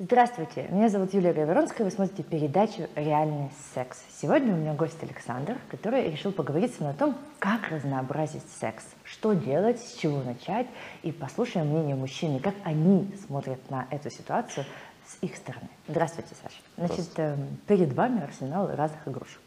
Здравствуйте, 0.00 0.68
меня 0.70 0.88
зовут 0.88 1.12
Юлия 1.12 1.32
Гайворонская, 1.32 1.84
вы 1.84 1.90
смотрите 1.90 2.22
передачу 2.22 2.88
«Реальный 2.94 3.50
секс». 3.74 3.98
Сегодня 4.22 4.54
у 4.54 4.56
меня 4.56 4.72
гость 4.72 5.02
Александр, 5.02 5.56
который 5.68 6.08
решил 6.08 6.30
поговорить 6.30 6.72
со 6.72 6.82
мной 6.82 6.94
о 6.94 6.96
том, 6.96 7.18
как 7.40 7.68
разнообразить 7.68 8.44
секс, 8.60 8.84
что 9.02 9.32
делать, 9.32 9.80
с 9.80 9.94
чего 9.94 10.22
начать, 10.22 10.68
и 11.02 11.10
послушаем 11.10 11.66
мнение 11.66 11.96
мужчин, 11.96 12.38
как 12.38 12.54
они 12.62 13.12
смотрят 13.26 13.58
на 13.70 13.88
эту 13.90 14.08
ситуацию 14.08 14.66
с 15.04 15.20
их 15.20 15.34
стороны. 15.34 15.68
Здравствуйте, 15.88 16.32
Саша. 16.40 16.60
Значит, 16.76 17.10
э, 17.16 17.36
перед 17.66 17.92
вами 17.92 18.22
арсенал 18.22 18.68
разных 18.72 19.08
игрушек, 19.08 19.40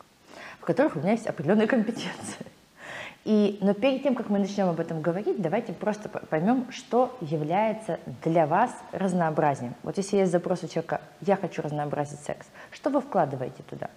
в 0.60 0.66
которых 0.66 0.98
у 0.98 1.00
меня 1.00 1.12
есть 1.12 1.28
определенные 1.28 1.68
компетенции. 1.68 2.46
И, 3.24 3.60
но 3.62 3.76
перед 3.76 4.02
тем, 4.02 4.16
как 4.16 4.30
мы 4.30 4.40
начнем 4.40 4.68
об 4.68 4.80
этом 4.80 5.02
говорить, 5.02 5.40
давайте 5.40 5.74
просто 5.74 6.10
поймем, 6.10 6.72
что 6.72 7.16
является 7.22 8.00
для 8.24 8.48
вас 8.48 8.72
разнообразием. 8.92 9.76
Вот 9.84 9.98
если 9.98 10.18
есть 10.18 10.32
запрос 10.32 10.64
у 10.64 10.68
человека 10.68 11.02
«я 11.22 11.36
хочу 11.36 11.62
разнообразить 11.62 12.20
секс», 12.20 12.48
что 12.72 12.90
вы 12.90 13.00
вкладываете 13.00 13.62
туда? 13.70 13.90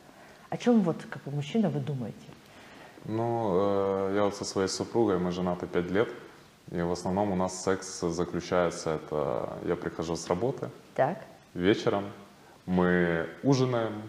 О 0.51 0.59
чем 0.59 0.83
вот, 0.83 0.99
как 1.09 1.25
мужчина, 1.27 1.71
вы 1.71 1.81
думаете? 1.81 2.17
Ну, 3.07 3.53
э, 3.55 4.13
я 4.17 4.25
вот 4.25 4.35
со 4.35 4.45
своей 4.45 4.69
супругой, 4.69 5.19
мы 5.19 5.31
женаты 5.31 5.67
5 5.67 5.91
лет, 5.91 6.09
и 6.71 6.83
в 6.83 6.93
основном 6.93 7.33
у 7.33 7.37
нас 7.37 7.63
секс 7.63 8.01
заключается, 8.01 8.91
это 8.97 9.55
я 9.65 9.77
прихожу 9.77 10.17
с 10.17 10.29
работы 10.29 10.71
так. 10.95 11.19
вечером, 11.55 12.05
мы 12.67 13.27
ужинаем, 13.43 14.03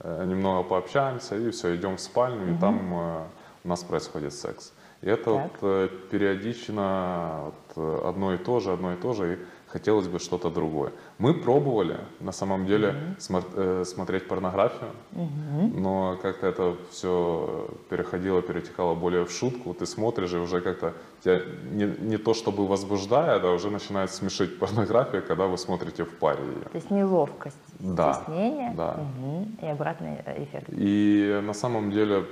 э, 0.00 0.24
немного 0.24 0.62
пообщаемся, 0.62 1.36
и 1.36 1.50
все, 1.50 1.74
идем 1.74 1.96
в 1.96 2.00
спальню, 2.00 2.44
угу. 2.44 2.54
и 2.54 2.58
там 2.58 2.94
э, 2.94 3.24
у 3.64 3.68
нас 3.68 3.82
происходит 3.82 4.34
секс. 4.34 4.72
И 5.02 5.08
это 5.08 5.30
вот, 5.32 5.52
э, 5.62 5.88
периодично 6.10 7.40
вот, 7.44 7.54
э, 7.76 8.08
одно 8.08 8.34
и 8.34 8.38
то 8.38 8.60
же, 8.60 8.72
одно 8.72 8.92
и 8.92 8.96
то 8.96 9.12
же, 9.12 9.34
и 9.34 9.38
хотелось 9.66 10.06
бы 10.06 10.18
что-то 10.18 10.50
другое. 10.50 10.92
Мы 11.18 11.34
пробовали, 11.34 11.96
на 12.20 12.32
самом 12.32 12.66
деле, 12.66 12.88
mm-hmm. 12.88 13.18
смо- 13.18 13.80
э, 13.80 13.84
смотреть 13.84 14.28
порнографию, 14.28 14.90
mm-hmm. 15.12 15.80
но 15.80 16.18
как-то 16.22 16.46
это 16.46 16.76
все 16.90 17.68
переходило, 17.90 18.42
перетекало 18.42 18.94
более 18.94 19.24
в 19.24 19.30
шутку. 19.32 19.74
Ты 19.74 19.86
смотришь, 19.86 20.32
и 20.34 20.36
уже 20.36 20.60
как-то 20.60 20.92
тебя 21.24 21.40
не, 21.72 21.86
не 22.10 22.16
то 22.18 22.34
чтобы 22.34 22.66
возбуждает, 22.68 23.44
а 23.44 23.50
уже 23.50 23.70
начинает 23.70 24.10
смешить 24.10 24.58
порнография, 24.58 25.20
когда 25.20 25.46
вы 25.46 25.58
смотрите 25.58 26.04
в 26.04 26.14
паре 26.18 26.44
ее. 26.44 26.68
То 26.70 26.76
есть 26.76 26.90
неловкость, 26.90 27.56
да, 27.80 28.12
стеснение 28.14 28.72
да. 28.76 29.00
Угу. 29.18 29.48
и 29.62 29.66
обратный 29.66 30.16
эффект. 30.36 30.68
И 30.68 31.40
на 31.42 31.54
самом 31.54 31.90
деле 31.90 32.24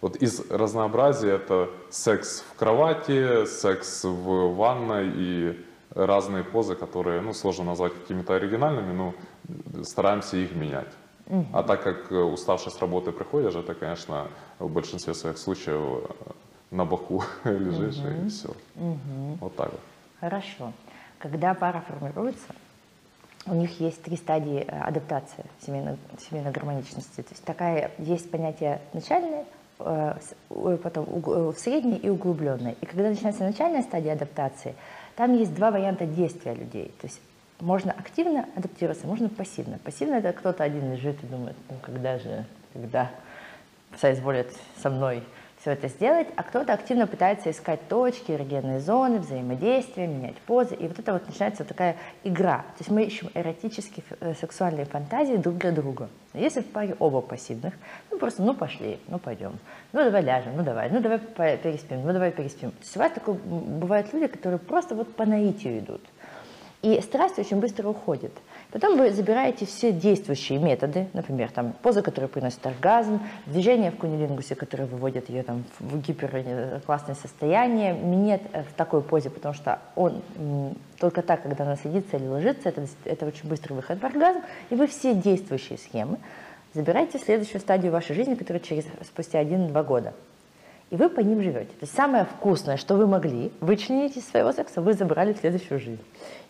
вот 0.00 0.16
из 0.16 0.50
разнообразия 0.50 1.32
это 1.32 1.70
секс 1.90 2.44
в 2.52 2.58
кровати, 2.58 3.46
секс 3.46 4.04
в 4.04 4.54
ванной 4.54 5.10
и 5.14 5.64
разные 5.90 6.44
позы, 6.44 6.74
которые 6.74 7.20
ну, 7.22 7.32
сложно 7.32 7.64
назвать 7.64 7.94
какими-то 7.94 8.34
оригинальными, 8.34 8.92
но 8.92 9.14
стараемся 9.82 10.36
их 10.36 10.54
менять. 10.54 10.92
Угу. 11.26 11.46
А 11.52 11.62
так 11.62 11.82
как 11.82 12.10
уставший 12.10 12.70
с 12.70 12.78
работы 12.78 13.10
приходишь, 13.12 13.54
это, 13.54 13.74
конечно, 13.74 14.28
в 14.58 14.70
большинстве 14.70 15.14
своих 15.14 15.38
случаев 15.38 16.10
на 16.70 16.84
боку 16.84 17.24
лежишь 17.44 17.98
угу. 17.98 18.26
и 18.26 18.28
все. 18.28 18.48
Угу. 18.76 19.38
Вот 19.40 19.56
так 19.56 19.72
вот. 19.72 19.80
Хорошо. 20.20 20.72
Когда 21.18 21.54
пара 21.54 21.82
формируется, 21.88 22.54
у 23.46 23.54
них 23.54 23.80
есть 23.80 24.02
три 24.02 24.16
стадии 24.16 24.64
э, 24.66 24.80
адаптации 24.80 25.46
семейной, 25.64 25.96
семейной 26.18 26.50
гармоничности. 26.50 27.22
То 27.22 27.30
есть 27.30 27.44
такая 27.44 27.92
есть 27.98 28.30
понятие 28.30 28.80
начальное, 28.92 29.46
Э, 29.46 29.55
потом 29.78 31.04
в 31.04 31.54
средней 31.56 31.96
и 31.96 32.08
углубленной. 32.08 32.76
И 32.80 32.86
когда 32.86 33.08
начинается 33.08 33.44
начальная 33.44 33.82
стадия 33.82 34.14
адаптации, 34.14 34.74
там 35.16 35.34
есть 35.34 35.54
два 35.54 35.70
варианта 35.70 36.06
действия 36.06 36.54
людей. 36.54 36.92
То 37.00 37.06
есть 37.06 37.20
можно 37.60 37.92
активно 37.92 38.46
адаптироваться, 38.54 39.06
можно 39.06 39.28
пассивно. 39.28 39.78
Пассивно 39.78 40.14
это 40.14 40.32
кто-то 40.32 40.62
один 40.64 40.92
лежит 40.92 41.22
и 41.22 41.26
думает, 41.26 41.56
ну 41.70 41.76
когда 41.82 42.18
же, 42.18 42.44
когда 42.72 43.10
соизволят 43.98 44.48
со 44.82 44.90
мной 44.90 45.22
все 45.66 45.72
это 45.72 45.88
сделать, 45.88 46.28
а 46.36 46.44
кто-то 46.44 46.72
активно 46.72 47.08
пытается 47.08 47.50
искать 47.50 47.88
точки, 47.88 48.30
эрогенные 48.30 48.78
зоны, 48.78 49.18
взаимодействия, 49.18 50.06
менять 50.06 50.36
позы. 50.36 50.76
И 50.76 50.86
вот 50.86 50.96
это 50.96 51.14
вот 51.14 51.26
начинается 51.26 51.64
такая 51.64 51.96
игра. 52.22 52.58
То 52.58 52.82
есть 52.82 52.90
мы 52.92 53.02
ищем 53.02 53.30
эротические 53.34 54.04
э, 54.20 54.34
сексуальные 54.34 54.84
фантазии 54.84 55.34
друг 55.34 55.58
для 55.58 55.72
друга. 55.72 56.08
Если 56.34 56.60
в 56.60 56.66
паре 56.66 56.94
оба 57.00 57.20
пассивных, 57.20 57.74
ну 58.12 58.18
просто, 58.18 58.44
ну 58.44 58.54
пошли, 58.54 59.00
ну 59.08 59.18
пойдем, 59.18 59.58
ну 59.92 60.04
давай 60.04 60.22
ляжем, 60.22 60.56
ну 60.56 60.62
давай, 60.62 60.88
ну 60.88 61.00
давай 61.00 61.18
переспим, 61.18 62.06
ну 62.06 62.12
давай 62.12 62.30
переспим. 62.30 62.70
То 62.70 62.82
есть 62.82 62.96
у 62.96 63.00
вас 63.00 63.10
такое, 63.10 63.34
бывают 63.34 64.12
люди, 64.12 64.28
которые 64.28 64.60
просто 64.60 64.94
вот 64.94 65.16
по 65.16 65.26
наитию 65.26 65.80
идут. 65.80 66.02
И 66.82 67.00
страсть 67.00 67.40
очень 67.40 67.58
быстро 67.58 67.88
уходит. 67.88 68.30
Потом 68.76 68.98
вы 68.98 69.10
забираете 69.10 69.64
все 69.64 69.90
действующие 69.90 70.58
методы, 70.58 71.08
например, 71.14 71.50
там, 71.50 71.72
поза, 71.80 72.02
которая 72.02 72.28
приносит 72.28 72.66
оргазм, 72.66 73.20
движение 73.46 73.90
в 73.90 73.96
кунилингусе, 73.96 74.54
которое 74.54 74.84
выводит 74.84 75.30
ее 75.30 75.44
там, 75.44 75.64
в 75.78 75.98
гиперклассное 76.02 77.14
состояние, 77.14 77.94
минет 77.94 78.42
в 78.52 78.74
такой 78.76 79.00
позе, 79.00 79.30
потому 79.30 79.54
что 79.54 79.78
он 79.94 80.20
только 80.98 81.22
так, 81.22 81.44
когда 81.44 81.64
она 81.64 81.76
садится 81.76 82.18
или 82.18 82.26
ложится, 82.26 82.68
это, 82.68 82.86
это 83.06 83.24
очень 83.24 83.48
быстрый 83.48 83.72
выход 83.72 83.98
в 83.98 84.04
оргазм, 84.04 84.40
и 84.68 84.74
вы 84.74 84.88
все 84.88 85.14
действующие 85.14 85.78
схемы 85.78 86.18
забираете 86.74 87.18
в 87.18 87.22
следующую 87.22 87.62
стадию 87.62 87.92
вашей 87.92 88.14
жизни, 88.14 88.34
которая 88.34 88.60
через, 88.60 88.84
спустя 89.06 89.42
1-2 89.42 89.84
года 89.84 90.12
и 90.90 90.96
вы 90.96 91.08
по 91.08 91.20
ним 91.20 91.42
живете. 91.42 91.70
То 91.70 91.82
есть 91.82 91.94
самое 91.94 92.24
вкусное, 92.24 92.76
что 92.76 92.94
вы 92.94 93.06
могли 93.06 93.50
вычленить 93.60 94.16
из 94.16 94.28
своего 94.28 94.52
секса, 94.52 94.80
вы 94.80 94.92
забрали 94.92 95.32
в 95.32 95.38
следующую 95.38 95.80
жизнь. 95.80 96.02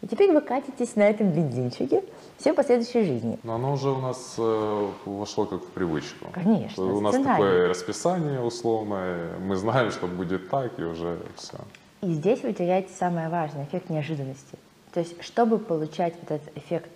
И 0.03 0.07
теперь 0.07 0.33
вы 0.33 0.43
катитесь 0.43 0.95
на 0.97 1.03
этом 1.03 1.31
бензинчике 1.31 2.05
все 2.39 2.53
последующей 2.53 3.05
жизни. 3.05 3.39
Но 3.43 3.55
оно 3.55 3.73
уже 3.73 3.89
у 3.89 3.99
нас 3.99 4.35
э, 4.39 4.91
вошло 5.07 5.47
как 5.47 5.63
в 5.63 5.69
привычку. 5.69 6.27
Конечно. 6.33 6.85
У 6.85 7.01
нас 7.01 7.15
сценарий. 7.15 7.43
такое 7.43 7.69
расписание 7.69 8.41
условное, 8.41 9.39
мы 9.39 9.57
знаем, 9.57 9.91
что 9.91 10.07
будет 10.07 10.51
так, 10.51 10.79
и 10.79 10.83
уже 10.83 11.19
все. 11.37 11.59
И 12.03 12.13
здесь 12.13 12.43
вы 12.43 12.53
теряете 12.53 12.93
самое 12.93 13.31
важное, 13.31 13.65
эффект 13.65 13.89
неожиданности. 13.89 14.59
То 14.93 15.01
есть, 15.01 15.23
чтобы 15.23 15.59
получать 15.59 16.15
этот 16.23 16.43
эффект 16.57 16.91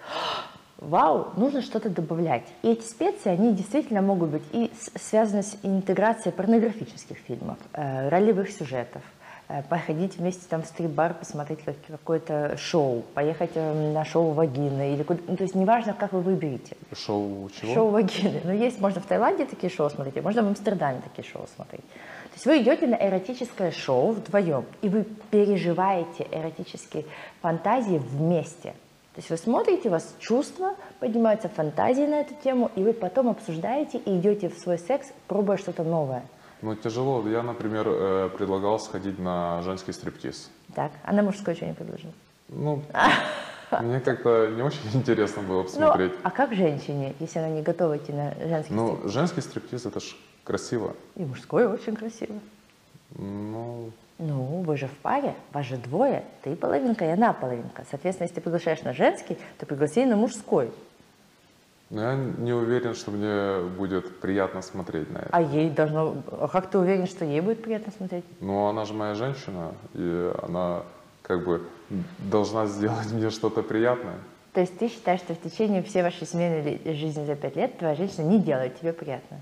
вау, 0.80 1.28
нужно 1.36 1.62
что-то 1.62 1.90
добавлять. 1.90 2.44
И 2.62 2.72
эти 2.72 2.82
специи, 2.82 3.30
они 3.30 3.52
действительно 3.52 4.02
могут 4.02 4.30
быть 4.30 4.42
и 4.52 4.70
связаны 4.96 5.42
с 5.42 5.56
интеграцией 5.62 6.32
порнографических 6.32 7.18
фильмов, 7.18 7.58
э, 7.72 8.08
ролевых 8.08 8.50
сюжетов, 8.50 9.02
э, 9.48 9.62
походить 9.64 10.16
вместе 10.16 10.42
там 10.48 10.62
в 10.62 10.66
стрип-бар, 10.66 11.14
посмотреть 11.14 11.62
как, 11.64 11.76
какое-то 11.86 12.56
шоу, 12.56 13.02
поехать 13.14 13.50
э, 13.54 13.92
на 13.92 14.04
шоу 14.04 14.32
вагины 14.32 14.94
или 14.94 15.02
куда 15.02 15.20
ну, 15.28 15.36
то 15.36 15.42
есть 15.42 15.54
неважно, 15.54 15.92
как 15.92 16.12
вы 16.12 16.20
выберете. 16.20 16.76
Шоу 16.94 17.50
чего? 17.50 17.74
Шоу 17.74 17.90
вагины. 17.90 18.40
Ну, 18.44 18.52
есть, 18.52 18.80
можно 18.80 19.00
в 19.00 19.06
Таиланде 19.06 19.44
такие 19.44 19.70
шоу 19.70 19.90
смотреть, 19.90 20.22
можно 20.24 20.42
в 20.42 20.46
Амстердаме 20.46 21.00
такие 21.02 21.28
шоу 21.28 21.46
смотреть. 21.54 21.84
То 21.84 22.34
есть 22.34 22.46
вы 22.46 22.62
идете 22.62 22.86
на 22.86 22.94
эротическое 22.94 23.70
шоу 23.70 24.12
вдвоем, 24.12 24.64
и 24.82 24.88
вы 24.88 25.04
переживаете 25.30 26.26
эротические 26.30 27.04
фантазии 27.42 27.98
вместе. 27.98 28.74
То 29.14 29.18
есть 29.18 29.30
вы 29.30 29.36
смотрите, 29.36 29.88
у 29.88 29.92
вас 29.92 30.14
чувства, 30.20 30.76
поднимаются 31.00 31.48
фантазии 31.48 32.06
на 32.06 32.20
эту 32.20 32.34
тему, 32.44 32.70
и 32.76 32.82
вы 32.82 32.92
потом 32.92 33.28
обсуждаете 33.28 33.98
и 33.98 34.16
идете 34.18 34.48
в 34.48 34.56
свой 34.56 34.78
секс, 34.78 35.08
пробуя 35.26 35.56
что-то 35.56 35.82
новое. 35.82 36.22
Ну, 36.62 36.76
тяжело. 36.76 37.26
Я, 37.28 37.42
например, 37.42 37.86
э, 37.88 38.30
предлагал 38.36 38.78
сходить 38.78 39.18
на 39.18 39.62
женский 39.62 39.92
стриптиз. 39.92 40.50
Так, 40.74 40.92
а 41.04 41.12
на 41.12 41.22
мужской 41.22 41.54
что 41.54 41.66
не 41.66 41.72
предложил? 41.72 42.12
Ну, 42.48 42.82
мне 43.80 44.00
как-то 44.00 44.48
не 44.48 44.62
очень 44.62 44.80
интересно 44.94 45.42
было 45.42 45.64
посмотреть. 45.64 46.12
Ну, 46.12 46.18
а 46.22 46.30
как 46.30 46.54
женщине, 46.54 47.14
если 47.18 47.38
она 47.38 47.48
не 47.48 47.62
готова 47.62 47.96
идти 47.96 48.12
на 48.12 48.34
женский 48.34 48.74
ну, 48.74 48.86
стриптиз? 48.86 49.04
Ну, 49.04 49.08
женский 49.08 49.40
стриптиз 49.40 49.86
это 49.86 50.00
ж 50.00 50.16
красиво. 50.44 50.94
И 51.16 51.24
мужской 51.24 51.66
очень 51.66 51.96
красиво. 51.96 52.38
Ну, 53.16 53.90
ну, 54.20 54.62
вы 54.62 54.76
же 54.76 54.86
в 54.86 54.96
паре, 54.98 55.34
вас 55.52 55.66
же 55.66 55.76
двое, 55.76 56.24
ты 56.42 56.54
половинка 56.54 57.04
и 57.04 57.08
она 57.08 57.32
половинка. 57.32 57.84
Соответственно, 57.90 58.26
если 58.26 58.36
ты 58.36 58.40
приглашаешь 58.40 58.82
на 58.82 58.92
женский, 58.92 59.38
то 59.58 59.66
пригласи 59.66 60.04
на 60.04 60.16
мужской. 60.16 60.70
Но 61.88 62.02
я 62.02 62.14
не 62.14 62.52
уверен, 62.52 62.94
что 62.94 63.10
мне 63.10 63.68
будет 63.76 64.20
приятно 64.20 64.62
смотреть 64.62 65.10
на 65.10 65.18
это. 65.18 65.28
А 65.32 65.42
ей 65.42 65.70
должно... 65.70 66.22
А 66.30 66.46
как 66.46 66.70
ты 66.70 66.78
уверен, 66.78 67.06
что 67.06 67.24
ей 67.24 67.40
будет 67.40 67.62
приятно 67.62 67.92
смотреть? 67.92 68.24
Ну, 68.40 68.66
она 68.66 68.84
же 68.84 68.94
моя 68.94 69.14
женщина, 69.14 69.74
и 69.94 70.32
она 70.42 70.82
как 71.22 71.44
бы 71.44 71.66
должна 72.18 72.66
сделать 72.66 73.10
мне 73.10 73.30
что-то 73.30 73.62
приятное. 73.62 74.18
То 74.52 74.60
есть 74.60 74.78
ты 74.78 74.88
считаешь, 74.88 75.20
что 75.20 75.34
в 75.34 75.40
течение 75.40 75.82
всей 75.82 76.02
вашей 76.02 76.26
семейной 76.26 76.80
жизни 76.94 77.24
за 77.24 77.34
пять 77.34 77.56
лет 77.56 77.78
твоя 77.78 77.94
женщина 77.96 78.24
не 78.24 78.38
делает 78.38 78.78
тебе 78.78 78.92
приятно? 78.92 79.40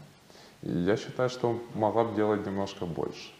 Я 0.62 0.96
считаю, 0.96 1.28
что 1.28 1.60
могла 1.74 2.04
бы 2.04 2.14
делать 2.16 2.46
немножко 2.46 2.86
больше. 2.86 3.30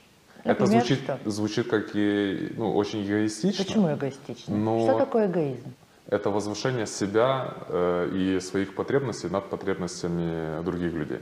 Например, 0.48 0.82
это 0.82 0.86
звучит, 0.86 1.04
что? 1.04 1.30
звучит 1.30 1.68
как 1.68 1.90
и, 1.94 2.52
ну, 2.56 2.74
очень 2.74 3.04
эгоистично. 3.04 3.64
Почему 3.64 3.94
эгоистично? 3.94 4.56
Но 4.56 4.80
что 4.80 4.98
такое 4.98 5.26
эгоизм? 5.26 5.74
Это 6.06 6.30
возвышение 6.30 6.86
себя 6.86 7.54
э, 7.68 8.10
и 8.14 8.40
своих 8.40 8.74
потребностей 8.74 9.28
над 9.28 9.50
потребностями 9.50 10.62
других 10.64 10.94
людей. 10.94 11.20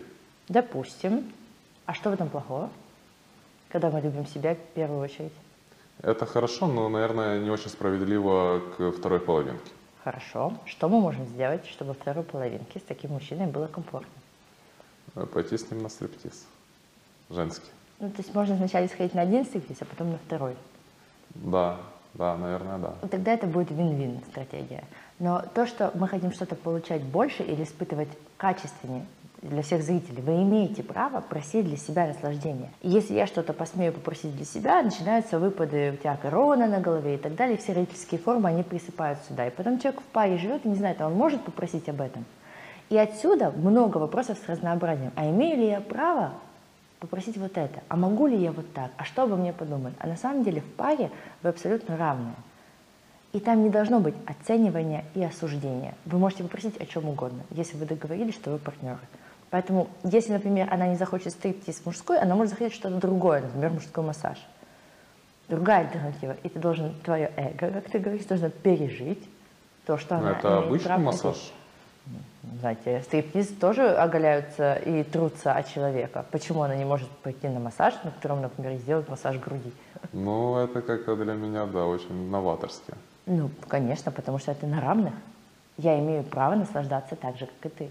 Допустим. 0.48 1.32
А 1.86 1.94
что 1.94 2.10
в 2.10 2.12
этом 2.14 2.28
плохого? 2.28 2.70
Когда 3.68 3.90
мы 3.90 4.00
любим 4.00 4.26
себя 4.26 4.54
в 4.54 4.74
первую 4.74 5.00
очередь? 5.00 5.32
Это 6.02 6.24
хорошо, 6.26 6.66
но, 6.66 6.88
наверное, 6.88 7.40
не 7.40 7.50
очень 7.50 7.70
справедливо 7.70 8.60
к 8.76 8.92
второй 8.92 9.18
половинке. 9.18 9.70
Хорошо. 10.04 10.52
Что 10.66 10.88
мы 10.88 11.00
можем 11.00 11.26
сделать, 11.26 11.66
чтобы 11.66 11.94
второй 11.94 12.22
половинке 12.22 12.78
с 12.78 12.82
таким 12.82 13.10
мужчиной 13.10 13.46
было 13.46 13.66
комфортно? 13.66 14.12
Э, 15.16 15.26
пойти 15.26 15.58
с 15.58 15.68
ним 15.70 15.82
на 15.82 15.88
стриптиз. 15.88 16.46
Женский. 17.28 17.70
Ну, 17.98 18.10
то 18.10 18.18
есть 18.18 18.34
можно 18.34 18.54
вначале 18.54 18.88
сходить 18.88 19.14
на 19.14 19.22
один 19.22 19.44
стриптиз, 19.44 19.78
а 19.80 19.84
потом 19.84 20.12
на 20.12 20.18
второй. 20.18 20.54
Да, 21.34 21.76
да, 22.14 22.36
наверное, 22.36 22.78
да. 22.78 22.94
Тогда 23.10 23.32
это 23.32 23.46
будет 23.46 23.70
вин-вин 23.70 24.20
стратегия. 24.30 24.84
Но 25.18 25.42
то, 25.54 25.66
что 25.66 25.90
мы 25.94 26.08
хотим 26.08 26.32
что-то 26.32 26.54
получать 26.54 27.02
больше 27.02 27.42
или 27.42 27.62
испытывать 27.64 28.08
качественнее 28.36 29.06
для 29.40 29.62
всех 29.62 29.82
зрителей, 29.82 30.22
вы 30.22 30.42
имеете 30.42 30.82
право 30.82 31.20
просить 31.20 31.66
для 31.66 31.76
себя 31.76 32.06
наслаждения. 32.06 32.70
И 32.82 32.90
если 32.90 33.14
я 33.14 33.26
что-то 33.26 33.52
посмею 33.52 33.92
попросить 33.92 34.34
для 34.36 34.44
себя, 34.44 34.82
начинаются 34.82 35.38
выпады, 35.38 35.92
у 35.92 35.96
тебя 35.96 36.16
корона 36.16 36.66
на 36.66 36.80
голове 36.80 37.14
и 37.14 37.18
так 37.18 37.34
далее, 37.34 37.56
все 37.56 37.72
родительские 37.72 38.20
формы, 38.20 38.50
они 38.50 38.62
присыпают 38.62 39.18
сюда. 39.26 39.46
И 39.46 39.50
потом 39.50 39.78
человек 39.78 40.00
в 40.00 40.04
паре 40.04 40.36
живет 40.36 40.66
и 40.66 40.68
не 40.68 40.74
знает, 40.74 41.00
а 41.00 41.06
он 41.06 41.14
может 41.14 41.42
попросить 41.44 41.88
об 41.88 42.00
этом. 42.00 42.24
И 42.88 42.96
отсюда 42.96 43.50
много 43.50 43.98
вопросов 43.98 44.38
с 44.44 44.48
разнообразием. 44.48 45.12
А 45.16 45.28
имею 45.28 45.56
ли 45.58 45.68
я 45.68 45.80
право 45.80 46.32
попросить 47.00 47.36
вот 47.36 47.56
это? 47.56 47.80
А 47.88 47.96
могу 47.96 48.26
ли 48.26 48.36
я 48.36 48.52
вот 48.52 48.72
так? 48.72 48.90
А 48.96 49.04
что 49.04 49.22
обо 49.22 49.36
мне 49.36 49.52
подумают? 49.52 49.96
А 50.00 50.06
на 50.06 50.16
самом 50.16 50.44
деле 50.44 50.60
в 50.60 50.72
паре 50.74 51.10
вы 51.42 51.50
абсолютно 51.50 51.96
равны. 51.96 52.32
И 53.32 53.40
там 53.40 53.62
не 53.62 53.70
должно 53.70 54.00
быть 54.00 54.14
оценивания 54.26 55.04
и 55.14 55.22
осуждения. 55.22 55.94
Вы 56.06 56.18
можете 56.18 56.42
попросить 56.42 56.76
о 56.80 56.86
чем 56.86 57.08
угодно, 57.08 57.42
если 57.50 57.76
вы 57.76 57.84
договорились, 57.84 58.34
что 58.34 58.50
вы 58.50 58.58
партнеры. 58.58 59.00
Поэтому, 59.50 59.88
если, 60.04 60.32
например, 60.32 60.72
она 60.72 60.88
не 60.88 60.96
захочет 60.96 61.32
стриптиз 61.32 61.84
мужской, 61.84 62.18
она 62.18 62.34
может 62.34 62.50
захотеть 62.50 62.74
что-то 62.74 62.96
другое, 62.96 63.42
например, 63.42 63.70
мужской 63.70 64.02
массаж. 64.02 64.38
Другая 65.48 65.86
альтернатива. 65.86 66.36
И 66.42 66.48
ты 66.48 66.58
должен, 66.58 66.94
твое 67.04 67.30
эго, 67.36 67.70
как 67.70 67.90
ты 67.90 67.98
говоришь, 67.98 68.24
должно 68.24 68.50
пережить 68.50 69.22
то, 69.84 69.98
что 69.98 70.16
она 70.16 70.32
Это 70.32 70.58
обычный 70.58 70.98
массаж? 70.98 71.52
Знаете, 72.60 73.02
стриптиз 73.02 73.48
тоже 73.48 73.88
оголяются 73.88 74.74
и 74.74 75.02
трутся 75.02 75.52
от 75.52 75.68
человека. 75.68 76.24
Почему 76.30 76.62
она 76.62 76.76
не 76.76 76.84
может 76.84 77.08
пойти 77.08 77.48
на 77.48 77.60
массаж, 77.60 77.94
на 78.04 78.10
котором, 78.10 78.40
например, 78.40 78.78
сделать 78.78 79.08
массаж 79.08 79.38
груди? 79.38 79.72
Ну, 80.12 80.56
это 80.56 80.80
как 80.80 81.04
для 81.16 81.34
меня, 81.34 81.66
да, 81.66 81.84
очень 81.84 82.30
новаторски. 82.30 82.94
Ну, 83.26 83.50
конечно, 83.68 84.12
потому 84.12 84.38
что 84.38 84.52
это 84.52 84.66
на 84.66 84.80
равных. 84.80 85.14
Я 85.76 85.98
имею 85.98 86.22
право 86.22 86.54
наслаждаться 86.54 87.16
так 87.16 87.36
же, 87.36 87.46
как 87.46 87.72
и 87.72 87.74
ты. 87.74 87.90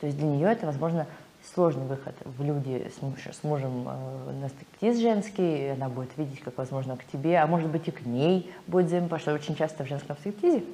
То 0.00 0.06
есть 0.06 0.18
для 0.18 0.28
нее 0.28 0.48
это, 0.48 0.66
возможно, 0.66 1.06
сложный 1.52 1.84
выход 1.84 2.14
в 2.24 2.42
люди 2.42 2.90
с, 2.96 3.02
муж, 3.02 3.18
с 3.18 3.44
мужем 3.44 3.86
э, 3.86 4.32
на 4.40 4.48
стриптиз 4.48 4.98
женский, 4.98 5.72
она 5.72 5.88
будет 5.88 6.16
видеть, 6.16 6.40
как, 6.40 6.56
возможно, 6.56 6.96
к 6.96 7.04
тебе, 7.04 7.38
а 7.38 7.46
может 7.46 7.68
быть 7.68 7.86
и 7.88 7.90
к 7.90 8.06
ней 8.06 8.52
будет 8.66 8.86
взаимно, 8.86 9.08
потому 9.08 9.20
что 9.20 9.34
очень 9.34 9.56
часто 9.56 9.84
в 9.84 9.88
женском 9.88 10.16
стриптизе 10.16 10.64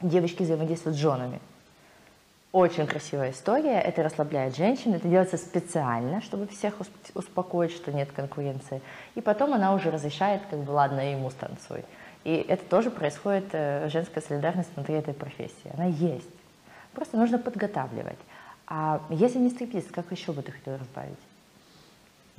девочки 0.00 0.42
взаимодействуют 0.42 0.96
с 0.96 1.00
женами. 1.00 1.40
Очень 2.54 2.86
красивая 2.86 3.32
история, 3.32 3.80
это 3.80 4.04
расслабляет 4.04 4.54
женщин, 4.54 4.94
это 4.94 5.08
делается 5.08 5.36
специально, 5.36 6.20
чтобы 6.20 6.46
всех 6.46 6.74
успокоить, 7.12 7.72
что 7.72 7.92
нет 7.92 8.12
конкуренции. 8.12 8.80
И 9.16 9.20
потом 9.20 9.54
она 9.54 9.74
уже 9.74 9.90
разрешает, 9.90 10.40
как 10.48 10.60
бы, 10.60 10.70
ладно, 10.70 11.00
ему 11.00 11.30
станцуй. 11.30 11.84
И 12.22 12.30
это 12.30 12.64
тоже 12.66 12.92
происходит, 12.92 13.46
э, 13.50 13.88
женская 13.88 14.20
солидарность 14.20 14.68
внутри 14.76 14.94
этой 14.94 15.14
профессии. 15.14 15.72
Она 15.74 15.86
есть. 15.86 16.30
Просто 16.92 17.16
нужно 17.16 17.40
подготавливать. 17.40 18.20
А 18.68 19.00
если 19.10 19.40
не 19.40 19.50
стриптиз, 19.50 19.86
как 19.90 20.12
еще 20.12 20.30
бы 20.30 20.42
ты 20.42 20.52
хотел 20.52 20.76
разбавить? 20.76 21.18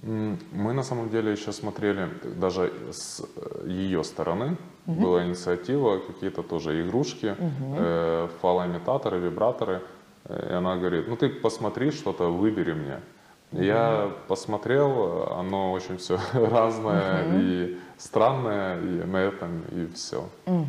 Мы 0.02 0.74
на 0.74 0.84
самом 0.84 1.10
деле 1.10 1.34
еще 1.34 1.52
смотрели 1.52 2.08
даже 2.40 2.72
с 2.94 3.22
э, 3.22 3.68
ее 3.68 4.02
стороны. 4.06 4.56
Угу. 4.88 5.02
Была 5.02 5.26
инициатива, 5.26 6.00
какие-то 6.00 6.42
тоже 6.42 6.82
игрушки, 6.82 7.36
угу. 7.38 7.76
э, 7.78 8.30
фалоимитаторы, 8.40 9.20
вибраторы. 9.20 9.82
И 10.30 10.54
она 10.54 10.76
говорит, 10.78 11.08
ну 11.08 11.16
ты 11.16 11.30
посмотри 11.30 11.92
что-то, 11.92 12.32
выбери 12.32 12.74
мне. 12.74 13.00
Я 13.52 14.12
посмотрел, 14.28 15.32
оно 15.32 15.72
очень 15.72 15.98
все 15.98 16.20
разное 16.34 17.26
угу. 17.26 17.38
и 17.40 17.78
странное, 17.98 18.80
и 18.80 19.04
на 19.06 19.18
этом 19.18 19.62
и 19.72 19.88
все. 19.94 20.28
Угу. 20.46 20.68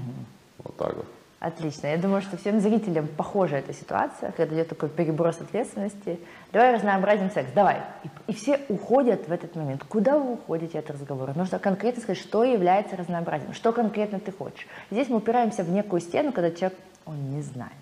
Вот 0.64 0.76
так 0.76 0.96
вот. 0.96 1.06
Отлично. 1.38 1.88
Я 1.88 1.98
думаю, 1.98 2.22
что 2.22 2.36
всем 2.38 2.60
зрителям 2.60 3.06
похожа 3.06 3.56
эта 3.56 3.72
ситуация, 3.74 4.32
когда 4.32 4.54
идет 4.56 4.68
такой 4.68 4.88
переброс 4.88 5.40
ответственности. 5.40 6.18
Давай 6.50 6.74
разнообразим 6.74 7.30
секс, 7.30 7.50
давай. 7.54 7.82
И, 8.04 8.32
и 8.32 8.34
все 8.34 8.58
уходят 8.68 9.28
в 9.28 9.32
этот 9.32 9.54
момент. 9.54 9.84
Куда 9.84 10.18
вы 10.18 10.32
уходите 10.32 10.78
от 10.78 10.90
разговора? 10.90 11.34
Нужно 11.36 11.58
конкретно 11.58 12.02
сказать, 12.02 12.22
что 12.22 12.42
является 12.42 12.96
разнообразием, 12.96 13.52
что 13.52 13.72
конкретно 13.72 14.18
ты 14.18 14.32
хочешь. 14.32 14.66
Здесь 14.90 15.08
мы 15.08 15.18
упираемся 15.18 15.62
в 15.62 15.70
некую 15.70 16.00
стену, 16.00 16.32
когда 16.32 16.50
человек, 16.50 16.78
он 17.04 17.30
не 17.30 17.42
знает. 17.42 17.72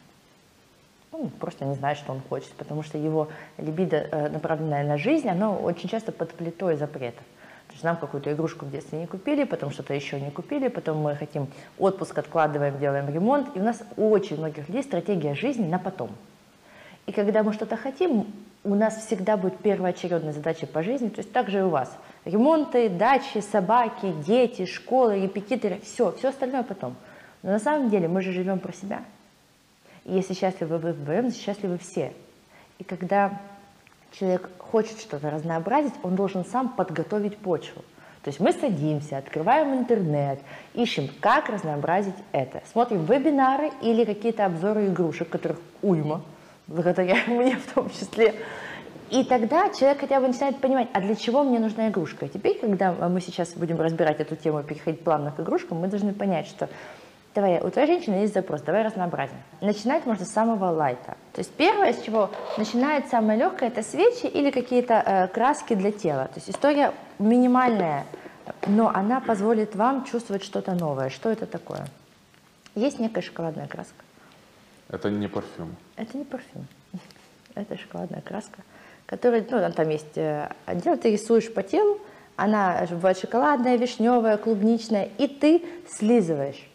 Он 1.14 1.31
просто 1.31 1.64
не 1.64 1.75
знает, 1.75 1.96
что 1.96 2.12
он 2.12 2.20
хочет, 2.28 2.50
потому 2.55 2.82
что 2.82 2.99
его 2.99 3.28
либидо, 3.56 3.96
э, 3.96 4.28
направленное 4.31 4.84
на 4.84 4.99
жизнь, 4.99 5.28
оно 5.28 5.55
очень 5.55 5.88
часто 5.88 6.11
под 6.11 6.32
плитой 6.32 6.76
запретов. 6.76 7.22
То 7.69 7.72
есть 7.72 7.84
нам 7.84 7.96
какую-то 7.96 8.32
игрушку 8.32 8.66
в 8.66 8.70
детстве 8.70 8.99
не 8.99 9.06
купили, 9.06 9.44
потом 9.44 9.70
что-то 9.70 9.94
еще 9.94 10.20
не 10.20 10.31
купили, 10.31 10.66
потом 10.66 10.99
мы 10.99 11.14
хотим 11.14 11.46
отпуск 11.78 12.19
откладываем, 12.19 12.81
делаем 12.81 13.08
ремонт. 13.08 13.56
И 13.56 13.61
у 13.61 13.62
нас 13.62 13.82
у 13.96 14.11
очень 14.11 14.38
многих 14.38 14.69
людей 14.69 14.82
стратегия 14.82 15.34
жизни 15.34 15.69
на 15.69 15.78
потом. 15.78 16.11
И 17.06 17.12
когда 17.12 17.44
мы 17.44 17.52
что-то 17.52 17.76
хотим, 17.76 18.26
у 18.64 18.75
нас 18.75 18.96
всегда 18.96 19.37
будет 19.37 19.56
первоочередная 19.58 20.32
задача 20.32 20.66
по 20.66 20.82
жизни, 20.82 21.11
то 21.11 21.20
есть 21.20 21.32
также 21.32 21.61
и 21.61 21.62
у 21.62 21.69
вас. 21.69 21.96
Ремонты, 22.25 22.88
дачи, 22.88 23.38
собаки, 23.38 24.12
дети, 24.26 24.66
школы, 24.66 25.20
репетиторы, 25.20 25.78
все, 25.84 26.11
все 26.12 26.31
остальное 26.31 26.64
потом. 26.64 26.96
Но 27.43 27.52
на 27.52 27.58
самом 27.61 27.88
деле 27.88 28.08
мы 28.08 28.20
же 28.20 28.32
живем 28.32 28.58
про 28.58 28.72
себя. 28.72 29.02
Если 30.05 30.35
счастливы 30.35 30.79
вы 30.79 30.93
вдвоем, 30.93 31.33
счастливы 31.33 31.79
все. 31.79 32.12
И 32.79 32.85
когда 32.85 33.41
человек 34.12 34.51
хочет 34.59 35.01
что-то 35.01 35.31
разнообразить, 35.31 35.95
он 36.03 36.15
должен 36.15 36.45
сам 36.45 36.69
подготовить 36.69 37.39
почву. 37.39 37.83
То 38.23 38.29
есть 38.29 38.41
мы 38.41 38.53
садимся, 38.53 39.19
открываем 39.19 39.75
интернет, 39.75 40.41
ищем, 40.73 41.11
как 41.21 41.51
разнообразить 41.51 42.15
это. 42.33 42.62
Смотрим 42.73 43.05
вебинары 43.05 43.71
или 43.83 44.05
какие-то 44.05 44.47
обзоры 44.47 44.87
игрушек, 44.87 45.29
которых 45.29 45.59
уйма, 45.83 46.23
благодаря 46.67 47.17
мне 47.27 47.57
в 47.57 47.73
том 47.75 47.91
числе. 47.91 48.35
И 49.11 49.25
тогда 49.25 49.69
человек 49.69 50.00
хотя 50.00 50.21
бы 50.21 50.29
начинает 50.29 50.59
понимать, 50.59 50.89
а 50.95 51.00
для 51.03 51.15
чего 51.15 51.45
мне 51.45 51.59
нужна 51.59 51.89
игрушка. 51.89 52.27
Теперь, 52.27 52.59
когда 52.59 52.93
мы 52.93 53.21
сейчас 53.21 53.52
будем 53.52 53.78
разбирать 53.78 54.21
эту 54.21 54.37
тему 54.37 54.61
и 54.61 54.62
переходить 54.62 55.05
плавно 55.05 55.31
к 55.31 55.40
игрушкам, 55.40 55.78
мы 55.78 55.88
должны 55.88 56.14
понять, 56.14 56.47
что 56.47 56.71
Давай, 57.35 57.61
у 57.61 57.69
твоей 57.69 57.88
женщины 57.88 58.14
есть 58.14 58.33
запрос, 58.33 58.62
давай 58.62 58.85
разнообразим. 58.85 59.37
Начинать 59.61 60.07
можно 60.07 60.25
с 60.25 60.31
самого 60.31 60.67
лайта. 60.67 61.17
То 61.33 61.41
есть 61.41 61.50
первое, 61.50 61.93
с 61.93 62.00
чего 62.00 62.31
начинает 62.59 63.09
самое 63.09 63.37
легкое, 63.37 63.71
это 63.71 63.83
свечи 63.83 64.26
или 64.26 64.53
какие-то 64.53 64.95
э, 65.05 65.29
краски 65.29 65.75
для 65.75 65.91
тела. 65.91 66.26
То 66.26 66.37
есть 66.37 66.49
история 66.49 66.93
минимальная, 67.19 68.07
но 68.69 68.88
она 68.88 69.21
позволит 69.21 69.75
вам 69.75 70.05
чувствовать 70.05 70.45
что-то 70.45 70.75
новое. 70.75 71.11
Что 71.11 71.29
это 71.29 71.47
такое? 71.47 71.87
Есть 72.76 73.00
некая 73.00 73.21
шоколадная 73.21 73.67
краска. 73.67 74.05
Это 74.88 75.11
не 75.11 75.26
парфюм. 75.26 75.75
Это 75.97 76.17
не 76.17 76.25
парфюм. 76.25 76.69
Это 77.57 77.76
шоколадная 77.76 78.21
краска, 78.21 78.62
которая, 79.07 79.45
ну, 79.49 79.73
там 79.73 79.88
есть 79.88 80.17
э, 80.17 80.50
отдел, 80.67 80.97
ты 80.97 81.11
рисуешь 81.11 81.53
по 81.53 81.64
телу, 81.64 82.00
она 82.37 82.87
бывает 82.91 83.19
шоколадная, 83.19 83.76
вишневая, 83.76 84.37
клубничная, 84.37 85.09
и 85.19 85.26
ты 85.26 85.64
слизываешь. 85.88 86.69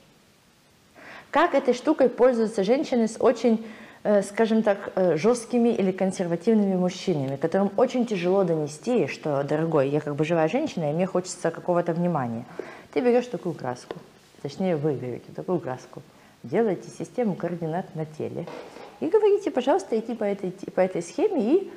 Как 1.32 1.54
этой 1.54 1.76
штукой 1.76 2.10
пользуются 2.10 2.64
женщины 2.64 3.08
с 3.08 3.18
очень, 3.20 3.64
э, 4.04 4.24
скажем 4.24 4.64
так, 4.64 4.92
э, 4.96 5.16
жесткими 5.16 5.70
или 5.70 5.92
консервативными 5.92 6.76
мужчинами, 6.76 7.36
которым 7.36 7.72
очень 7.78 8.08
тяжело 8.08 8.44
донести, 8.44 9.06
что, 9.06 9.44
дорогой, 9.44 9.90
я 9.90 10.00
как 10.00 10.16
бы 10.16 10.26
живая 10.26 10.48
женщина, 10.48 10.90
и 10.90 10.94
мне 10.94 11.06
хочется 11.06 11.52
какого-то 11.52 11.94
внимания. 11.94 12.46
Ты 12.94 13.02
берешь 13.02 13.28
такую 13.28 13.54
краску, 13.54 13.96
точнее 14.42 14.76
вы 14.76 14.96
берете 14.96 15.32
такую 15.36 15.60
краску, 15.60 16.02
делаете 16.42 16.90
систему 16.90 17.36
координат 17.36 17.94
на 17.94 18.06
теле 18.06 18.48
и 19.00 19.08
говорите, 19.08 19.52
пожалуйста, 19.52 20.00
идти 20.00 20.16
по 20.16 20.24
этой, 20.24 20.52
по 20.74 20.80
этой 20.80 21.04
схеме 21.04 21.54
и 21.54 21.72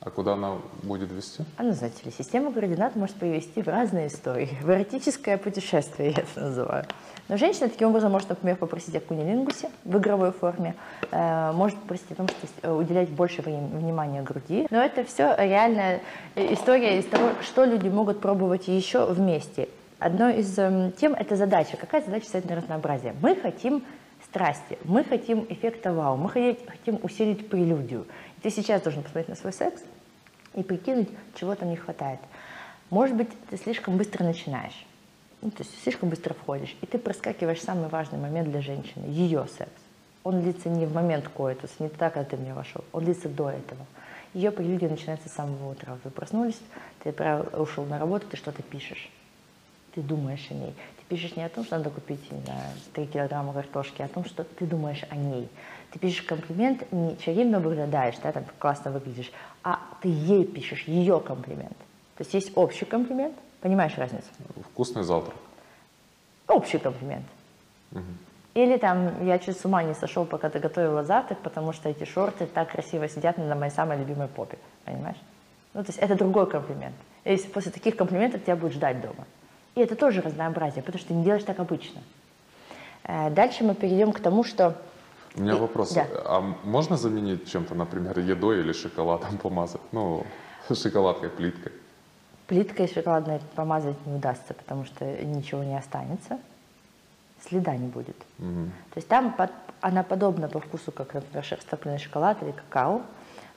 а 0.00 0.10
куда 0.10 0.34
она 0.34 0.58
будет 0.84 1.10
вести? 1.10 1.42
Она, 1.56 1.72
знаете 1.72 1.96
ли, 2.04 2.12
система 2.16 2.52
координат 2.52 2.94
может 2.94 3.16
привести 3.16 3.62
в 3.62 3.66
разные 3.66 4.06
истории. 4.06 4.56
В 4.62 4.70
эротическое 4.70 5.36
путешествие, 5.38 6.12
я 6.12 6.22
это 6.22 6.40
называю. 6.40 6.86
Но 7.28 7.36
женщина 7.36 7.68
таким 7.68 7.88
образом 7.88 8.10
может, 8.10 8.28
например, 8.30 8.56
попросить 8.56 8.94
о 8.96 9.00
кунилингусе 9.00 9.70
в 9.84 9.98
игровой 9.98 10.32
форме, 10.32 10.74
э, 11.10 11.52
может 11.52 11.78
попросить 11.78 12.10
о 12.12 12.14
том, 12.14 12.28
что 12.28 12.48
э, 12.62 12.72
уделять 12.72 13.10
больше 13.10 13.42
внимания 13.42 14.22
груди. 14.22 14.66
Но 14.70 14.82
это 14.82 15.04
все 15.04 15.34
реальная 15.38 16.00
история 16.34 16.98
из 16.98 17.04
того, 17.04 17.30
что 17.42 17.64
люди 17.64 17.88
могут 17.88 18.20
пробовать 18.20 18.68
еще 18.68 19.04
вместе. 19.04 19.68
Одной 19.98 20.38
из 20.38 20.58
эм, 20.58 20.92
тем– 20.92 21.12
это 21.18 21.36
задача. 21.36 21.76
Какая 21.76 22.02
задача 22.02 22.26
стоит 22.26 22.48
на 22.48 22.56
разнообразие? 22.56 23.14
Мы 23.20 23.36
хотим 23.36 23.82
страсти, 24.24 24.78
мы 24.84 25.04
хотим 25.04 25.44
эффекта 25.48 25.92
вау, 25.92 26.16
мы 26.16 26.30
хотим 26.30 26.98
усилить 27.02 27.48
прелюдию. 27.48 28.06
Ты 28.42 28.50
сейчас 28.50 28.82
должен 28.82 29.02
посмотреть 29.02 29.28
на 29.28 29.34
свой 29.34 29.52
секс 29.52 29.82
и 30.54 30.62
прикинуть, 30.62 31.08
чего 31.34 31.54
там 31.54 31.68
не 31.70 31.76
хватает. 31.76 32.20
Может 32.90 33.16
быть, 33.16 33.28
ты 33.50 33.56
слишком 33.58 33.96
быстро 33.96 34.24
начинаешь. 34.24 34.86
Ну, 35.40 35.50
то 35.50 35.62
есть 35.62 35.82
слишком 35.82 36.08
быстро 36.08 36.34
входишь, 36.34 36.74
и 36.80 36.86
ты 36.86 36.98
проскакиваешь 36.98 37.60
самый 37.60 37.88
важный 37.88 38.18
момент 38.18 38.50
для 38.50 38.60
женщины, 38.60 39.06
ее 39.06 39.46
секс. 39.56 39.70
Он 40.24 40.40
длится 40.40 40.68
не 40.68 40.84
в 40.84 40.92
момент 40.92 41.28
коэтус, 41.28 41.70
не 41.78 41.88
так, 41.88 42.14
когда 42.14 42.28
ты 42.28 42.36
в 42.36 42.40
нее 42.40 42.54
вошел, 42.54 42.84
он 42.92 43.04
длится 43.04 43.28
до 43.28 43.50
этого. 43.50 43.86
Ее 44.34 44.50
прелюдия 44.50 44.90
начинается 44.90 45.28
с 45.28 45.32
самого 45.32 45.70
утра. 45.70 45.96
Вы 46.04 46.10
проснулись, 46.10 46.60
ты 47.02 47.10
ушел 47.56 47.84
на 47.84 47.98
работу, 47.98 48.26
ты 48.26 48.36
что-то 48.36 48.62
пишешь. 48.62 49.10
Ты 49.94 50.02
думаешь 50.02 50.46
о 50.50 50.54
ней. 50.54 50.74
Ты 50.98 51.04
пишешь 51.08 51.34
не 51.34 51.44
о 51.44 51.48
том, 51.48 51.64
что 51.64 51.78
надо 51.78 51.90
купить, 51.90 52.30
не 52.30 52.40
знаю, 52.42 52.72
3 52.92 53.06
килограмма 53.06 53.54
картошки, 53.54 54.02
а 54.02 54.04
о 54.04 54.08
том, 54.08 54.24
что 54.26 54.44
ты 54.44 54.66
думаешь 54.66 55.02
о 55.08 55.16
ней. 55.16 55.48
Ты 55.92 55.98
пишешь 55.98 56.22
комплимент, 56.22 56.90
не 56.92 57.16
чаривно 57.16 57.58
выглядаешь, 57.58 58.16
да, 58.22 58.32
там 58.32 58.44
классно 58.58 58.90
выглядишь, 58.90 59.32
а 59.64 59.80
ты 60.02 60.08
ей 60.08 60.44
пишешь 60.44 60.84
ее 60.84 61.20
комплимент. 61.20 61.76
То 62.16 62.22
есть 62.22 62.34
есть 62.34 62.52
общий 62.54 62.84
комплимент, 62.84 63.34
понимаешь 63.60 63.96
разницу? 63.96 64.26
Вкусный 64.72 65.02
завтрак. 65.02 65.36
Общий 66.46 66.78
комплимент. 66.78 67.26
Угу. 67.92 68.02
Или 68.54 68.76
там, 68.76 69.24
я 69.24 69.38
чуть 69.38 69.58
с 69.58 69.64
ума 69.64 69.82
не 69.82 69.94
сошел, 69.94 70.24
пока 70.24 70.48
ты 70.48 70.58
готовила 70.58 71.04
завтрак, 71.04 71.38
потому 71.40 71.72
что 71.72 71.88
эти 71.88 72.04
шорты 72.04 72.46
так 72.46 72.72
красиво 72.72 73.08
сидят 73.08 73.38
на 73.38 73.54
моей 73.54 73.70
самой 73.70 73.98
любимой 73.98 74.28
попе, 74.28 74.58
понимаешь? 74.84 75.18
Ну, 75.74 75.84
то 75.84 75.90
есть 75.90 75.98
это 75.98 76.16
другой 76.16 76.48
комплимент. 76.48 76.96
Если 77.24 77.48
после 77.48 77.70
таких 77.70 77.96
комплиментов 77.96 78.42
тебя 78.42 78.56
будет 78.56 78.72
ждать 78.72 79.00
дома. 79.00 79.26
И 79.74 79.80
это 79.80 79.94
тоже 79.94 80.22
разнообразие, 80.22 80.82
потому 80.82 80.98
что 80.98 81.08
ты 81.08 81.14
не 81.14 81.22
делаешь 81.22 81.44
так 81.44 81.60
обычно. 81.60 82.00
Э, 83.04 83.30
дальше 83.30 83.62
мы 83.62 83.74
перейдем 83.74 84.12
к 84.12 84.20
тому, 84.20 84.42
что... 84.42 84.74
У 85.36 85.40
меня 85.40 85.56
и... 85.56 85.60
вопрос. 85.60 85.92
Да. 85.92 86.06
А 86.24 86.40
можно 86.64 86.96
заменить 86.96 87.48
чем-то, 87.48 87.74
например, 87.74 88.18
едой 88.18 88.60
или 88.60 88.72
шоколадом 88.72 89.38
помазать? 89.38 89.82
Ну, 89.92 90.26
шоколадкой, 90.74 91.30
плиткой. 91.30 91.72
Плиткой 92.48 92.88
шоколадной 92.88 93.40
помазать 93.54 94.04
не 94.06 94.16
удастся, 94.16 94.54
потому 94.54 94.84
что 94.84 95.04
ничего 95.04 95.62
не 95.62 95.78
останется 95.78 96.38
следа 97.46 97.76
не 97.76 97.88
будет. 97.88 98.16
Угу. 98.38 98.70
То 98.90 98.96
есть 98.96 99.08
там 99.08 99.32
под, 99.32 99.50
она 99.80 100.02
подобна 100.02 100.48
по 100.48 100.60
вкусу, 100.60 100.92
как, 100.92 101.14
например, 101.14 101.44
растопленный 101.50 101.98
шоколад 101.98 102.42
или 102.42 102.52
какао, 102.52 103.02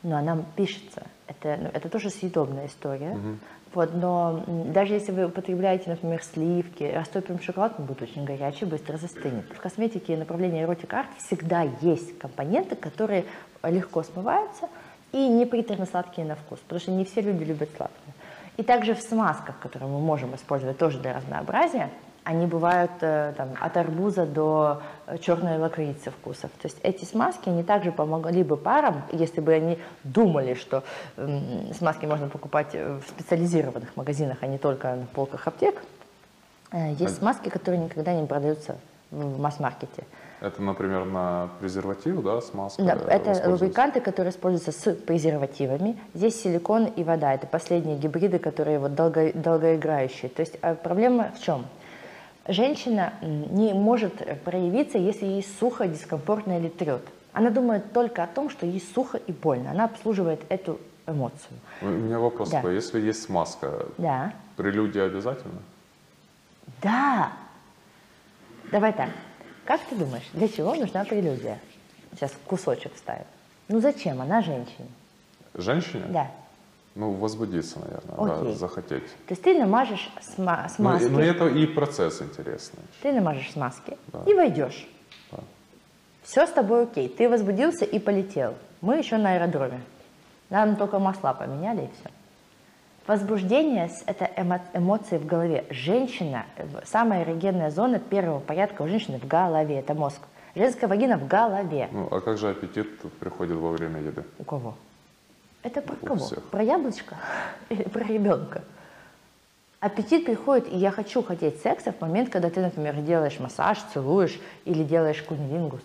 но 0.04 0.18
она 0.18 0.44
пишется. 0.56 1.04
Это, 1.28 1.58
ну, 1.62 1.70
это 1.74 1.90
тоже 1.90 2.10
съедобная 2.10 2.68
история. 2.68 3.12
Угу. 3.12 3.38
Вот, 3.74 3.94
но 3.94 4.44
даже 4.48 4.94
если 4.94 5.14
вы 5.14 5.26
употребляете, 5.26 5.90
например, 5.90 6.22
сливки, 6.24 6.84
растопленный 6.84 7.42
шоколад, 7.42 7.76
он 7.78 7.86
будет 7.86 8.02
очень 8.02 8.26
горячий, 8.26 8.66
быстро 8.66 8.98
застынет. 8.98 9.46
В 9.46 9.62
косметике 9.62 10.18
направления 10.18 10.64
эротик 10.64 10.94
арт 10.94 11.08
всегда 11.18 11.62
есть 11.82 12.18
компоненты, 12.18 12.76
которые 12.76 13.24
легко 13.64 14.04
смываются 14.04 14.68
и 15.14 15.28
не 15.30 15.46
приторно-сладкие 15.46 16.28
на 16.28 16.36
вкус, 16.36 16.60
потому 16.60 16.82
что 16.82 16.92
не 16.92 17.06
все 17.06 17.22
люди 17.22 17.46
любят 17.46 17.70
сладкое. 17.78 18.14
И 18.62 18.64
также 18.64 18.94
в 18.94 19.02
смазках, 19.02 19.58
которые 19.58 19.90
мы 19.90 20.00
можем 20.00 20.36
использовать 20.36 20.78
тоже 20.78 21.00
для 21.00 21.14
разнообразия, 21.14 21.90
они 22.24 22.46
бывают 22.46 22.92
э, 23.02 23.34
там, 23.36 23.50
от 23.60 23.76
арбуза 23.76 24.28
до 24.28 24.84
э, 25.08 25.18
черной 25.18 25.58
лакрицы 25.58 26.12
вкусов. 26.12 26.52
То 26.62 26.68
есть 26.68 26.78
эти 26.84 27.04
смазки, 27.04 27.50
они 27.50 27.64
также 27.64 27.92
помогли 27.92 28.44
бы 28.44 28.58
парам, 28.58 29.02
если 29.12 29.42
бы 29.42 29.52
они 29.52 29.80
думали, 30.04 30.54
что 30.54 30.84
э, 31.18 31.74
смазки 31.74 32.06
можно 32.06 32.30
покупать 32.30 32.76
в 32.76 33.02
специализированных 33.08 33.98
магазинах, 33.98 34.38
а 34.42 34.46
не 34.46 34.60
только 34.60 34.94
на 34.94 35.08
полках 35.08 35.48
аптек. 35.48 35.82
Э, 36.72 36.94
есть 36.94 37.18
смазки, 37.18 37.50
которые 37.50 37.84
никогда 37.84 38.14
не 38.14 38.28
продаются 38.28 38.78
в 39.10 39.40
масс-маркете. 39.40 40.04
Это, 40.42 40.60
например, 40.64 41.06
на 41.06 41.50
презерватив, 41.60 42.24
да, 42.24 42.42
смазка? 42.42 42.82
Да, 42.82 42.94
это 43.08 43.48
лубриканты, 43.48 44.02
которые 44.02 44.32
используются 44.32 44.72
с 44.72 44.96
презервативами. 44.96 46.00
Здесь 46.16 46.42
силикон 46.42 46.86
и 46.86 47.04
вода. 47.04 47.32
Это 47.36 47.46
последние 47.46 47.96
гибриды, 48.00 48.40
которые 48.40 48.80
вот 48.80 48.96
долго, 48.96 49.32
долгоиграющие. 49.34 50.30
То 50.30 50.40
есть 50.40 50.58
а 50.64 50.74
проблема 50.74 51.32
в 51.38 51.44
чем? 51.44 51.68
Женщина 52.48 53.14
не 53.22 53.74
может 53.74 54.14
проявиться, 54.44 54.98
если 54.98 55.28
ей 55.28 55.46
сухо, 55.60 55.88
дискомфортно 55.88 56.58
или 56.58 56.70
трет. 56.70 57.04
Она 57.34 57.52
думает 57.52 57.94
только 57.94 58.24
о 58.24 58.28
том, 58.28 58.50
что 58.50 58.66
ей 58.66 58.84
сухо 58.96 59.20
и 59.20 59.32
больно. 59.32 59.70
Она 59.70 59.86
обслуживает 59.86 60.42
эту 60.50 60.80
эмоцию. 61.06 61.60
У 61.84 61.86
меня 61.86 62.18
вопрос 62.18 62.50
да. 62.50 62.58
такой. 62.58 62.74
Если 62.74 63.00
есть 63.00 63.22
смазка, 63.22 63.86
да. 64.00 64.34
прелюдия 64.58 65.06
обязательно? 65.06 65.62
Да. 66.82 67.32
Давай 68.72 68.92
так. 68.92 69.10
Как 69.72 69.80
ты 69.86 69.96
думаешь, 69.96 70.26
для 70.34 70.50
чего 70.50 70.76
нужна 70.76 71.06
прелюдия? 71.06 71.58
Сейчас 72.14 72.34
кусочек 72.46 72.94
вставим. 72.94 73.24
Ну 73.70 73.80
зачем? 73.80 74.22
Она 74.22 74.42
женщине. 74.42 74.90
Женщине? 75.54 76.04
Да. 76.10 76.30
Ну, 76.94 77.14
возбудиться, 77.14 77.80
наверное, 77.80 78.36
Окей. 78.36 78.52
да, 78.52 78.60
захотеть. 78.60 79.06
То 79.06 79.32
есть 79.32 79.42
ты 79.42 79.58
намажешь 79.58 80.12
сма- 80.38 80.68
смазки. 80.68 81.06
Ну, 81.06 81.12
ну, 81.12 81.20
это 81.22 81.48
и 81.48 81.66
процесс 81.68 82.22
интересный. 82.22 82.82
Ты 83.02 83.14
намажешь 83.14 83.50
смазки 83.54 83.98
да. 84.08 84.24
и 84.26 84.34
войдешь. 84.34 84.90
Да. 85.32 85.40
Все 86.24 86.46
с 86.46 86.50
тобой 86.50 86.84
окей. 86.84 87.08
Ты 87.08 87.30
возбудился 87.30 87.86
и 87.86 87.98
полетел. 87.98 88.56
Мы 88.82 88.98
еще 88.98 89.16
на 89.16 89.36
аэродроме. 89.36 89.80
Нам 90.50 90.76
только 90.76 91.00
масла 91.00 91.34
поменяли 91.34 91.84
и 91.84 91.90
все. 91.98 92.12
Возбуждение– 93.12 93.92
это 94.06 94.24
эмо- 94.38 94.62
эмоции 94.74 95.18
в 95.18 95.26
голове. 95.26 95.66
Женщина, 95.70 96.46
самая 96.86 97.26
эрогенная 97.26 97.70
зона 97.70 98.00
первого 98.00 98.40
порядка 98.40 98.84
у 98.84 98.88
женщины 98.88 99.20
в 99.20 99.28
голове, 99.28 99.80
это 99.80 99.94
мозг. 99.94 100.22
Женская 100.56 100.88
вагина 100.88 101.18
в 101.18 101.28
голове. 101.28 101.90
Ну, 101.92 102.08
а 102.10 102.22
как 102.22 102.38
же 102.38 102.50
аппетит 102.50 102.88
приходит 103.20 103.58
во 103.58 103.72
время 103.72 104.00
еды? 104.00 104.24
У 104.40 104.46
кого? 104.46 104.76
Это 105.62 105.82
про 105.82 105.98
кого? 105.98 106.26
Про 106.52 106.64
яблочко 106.64 107.18
или 107.70 107.84
про 107.84 108.06
ребенка? 108.06 108.64
Аппетит 109.82 110.24
приходит, 110.24 110.72
и 110.72 110.78
я 110.78 110.92
хочу 110.92 111.22
хотеть 111.22 111.62
секса 111.62 111.92
в 111.92 112.00
момент, 112.00 112.30
когда 112.30 112.50
ты, 112.50 112.62
например, 112.62 112.96
делаешь 113.02 113.42
массаж, 113.42 113.78
целуешь 113.94 114.40
или 114.64 114.86
делаешь 114.86 115.22
кунилингус. 115.22 115.82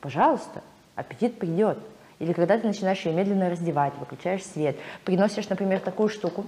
Пожалуйста, 0.00 0.62
аппетит 0.94 1.38
придет. 1.38 1.76
Или 2.20 2.34
когда 2.34 2.58
ты 2.58 2.66
начинаешь 2.66 3.00
ее 3.00 3.12
медленно 3.12 3.48
раздевать, 3.50 3.94
выключаешь 3.98 4.44
свет, 4.44 4.76
приносишь, 5.04 5.48
например, 5.48 5.80
такую 5.80 6.10
штуку, 6.10 6.44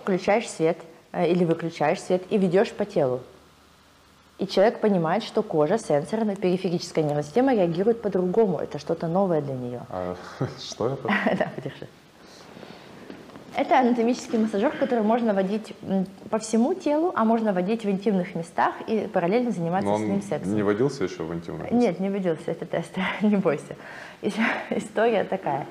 включаешь 0.00 0.48
свет 0.48 0.78
э, 1.10 1.28
или 1.28 1.44
выключаешь 1.44 2.00
свет 2.00 2.22
и 2.30 2.38
ведешь 2.38 2.70
по 2.70 2.84
телу. 2.84 3.20
И 4.38 4.46
человек 4.46 4.80
понимает, 4.80 5.24
что 5.24 5.42
кожа, 5.42 5.76
сенсорная, 5.76 6.36
периферическая 6.36 7.04
нервная 7.04 7.24
система 7.24 7.52
реагирует 7.54 8.00
по-другому. 8.00 8.58
Это 8.58 8.78
что-то 8.78 9.08
новое 9.08 9.40
для 9.40 9.54
нее. 9.54 9.82
А 9.88 10.16
что 10.60 10.90
это? 10.90 11.08
Да, 11.36 11.50
подержи. 11.54 11.88
Это 13.54 13.78
анатомический 13.78 14.38
массажер, 14.38 14.70
который 14.78 15.04
можно 15.04 15.34
водить 15.34 15.74
по 16.30 16.38
всему 16.38 16.74
телу, 16.74 17.12
а 17.14 17.24
можно 17.24 17.52
водить 17.52 17.84
в 17.84 17.90
интимных 17.90 18.34
местах 18.34 18.74
и 18.86 19.06
параллельно 19.12 19.50
заниматься 19.50 19.88
Но 19.88 19.94
он 19.96 20.02
с 20.02 20.04
ним 20.04 20.22
сексом. 20.22 20.54
не 20.54 20.62
водился 20.62 21.04
еще 21.04 21.22
в 21.22 21.34
интимных 21.34 21.70
местах? 21.70 21.78
Нет, 21.78 22.00
не 22.00 22.08
водился, 22.08 22.50
это 22.50 22.64
тест, 22.64 22.96
не 23.20 23.36
бойся. 23.36 23.76
История 24.70 25.24
такая. 25.24 25.66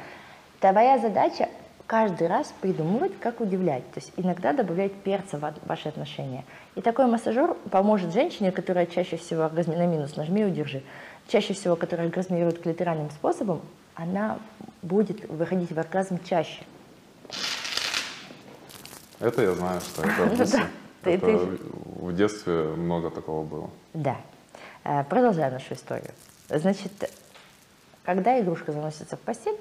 Твоя 0.59 0.99
задача 0.99 1.49
каждый 1.87 2.27
раз 2.27 2.53
придумывать, 2.61 3.13
как 3.19 3.41
удивлять. 3.41 3.83
То 3.91 3.99
есть 3.99 4.13
иногда 4.15 4.53
добавлять 4.53 4.93
перца 4.93 5.37
в 5.37 5.67
ваши 5.67 5.89
отношения. 5.89 6.45
И 6.75 6.81
такой 6.81 7.07
массажер 7.07 7.55
поможет 7.69 8.13
женщине, 8.13 8.51
которая 8.51 8.85
чаще 8.85 9.17
всего 9.17 9.43
оргазми... 9.43 9.75
на 9.75 9.87
минус 9.87 10.15
нажми 10.15 10.41
и 10.41 10.45
удержи, 10.45 10.83
чаще 11.27 11.53
всего, 11.53 11.75
которая 11.75 12.07
оргазмирует 12.07 12.61
клиторальным 12.61 13.09
способом, 13.09 13.61
она 13.95 14.37
будет 14.81 15.27
выходить 15.29 15.71
в 15.71 15.79
оргазм 15.79 16.19
чаще. 16.23 16.63
Это 19.21 19.41
я 19.41 19.53
знаю, 19.53 19.79
что 19.81 20.01
это 20.01 20.25
в 20.25 20.37
детстве. 20.37 20.65
Это 21.03 21.27
в 21.27 22.15
детстве 22.15 22.53
много 22.75 23.09
такого 23.09 23.45
было. 23.45 23.69
Да. 23.93 24.17
Э, 24.83 25.03
продолжаем 25.03 25.53
нашу 25.53 25.73
историю. 25.73 26.11
Значит, 26.49 26.91
когда 28.03 28.39
игрушка 28.39 28.71
заносится 28.71 29.15
в 29.15 29.19
постель, 29.19 29.57